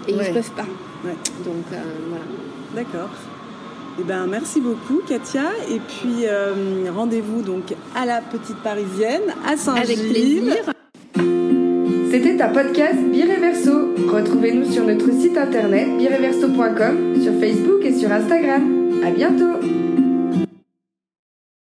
et 0.07 0.11
ils 0.11 0.17
ne 0.17 0.33
peuvent 0.33 0.51
pas. 0.51 0.67
Donc 1.03 1.65
euh, 1.71 1.77
voilà. 2.09 2.23
D'accord. 2.75 3.09
Eh 3.99 4.03
ben, 4.03 4.25
merci 4.27 4.59
beaucoup 4.59 5.01
Katia. 5.07 5.51
Et 5.69 5.79
puis 5.79 6.25
euh, 6.25 6.53
rendez-vous 6.95 7.41
donc 7.41 7.73
à 7.95 8.05
la 8.05 8.21
petite 8.21 8.57
parisienne 8.57 9.21
à 9.47 9.57
Saint-Gilles. 9.57 9.99
Avec 9.99 10.09
plaisir. 10.09 10.73
C'était 12.11 12.41
un 12.41 12.49
podcast 12.49 12.99
Bireverso. 13.11 13.95
Retrouvez-nous 14.07 14.71
sur 14.71 14.85
notre 14.85 15.11
site 15.11 15.37
internet 15.37 15.97
bireverso.com, 15.97 17.21
sur 17.21 17.33
Facebook 17.39 17.83
et 17.83 17.93
sur 17.93 18.11
Instagram. 18.11 19.01
À 19.03 19.09
bientôt! 19.09 19.62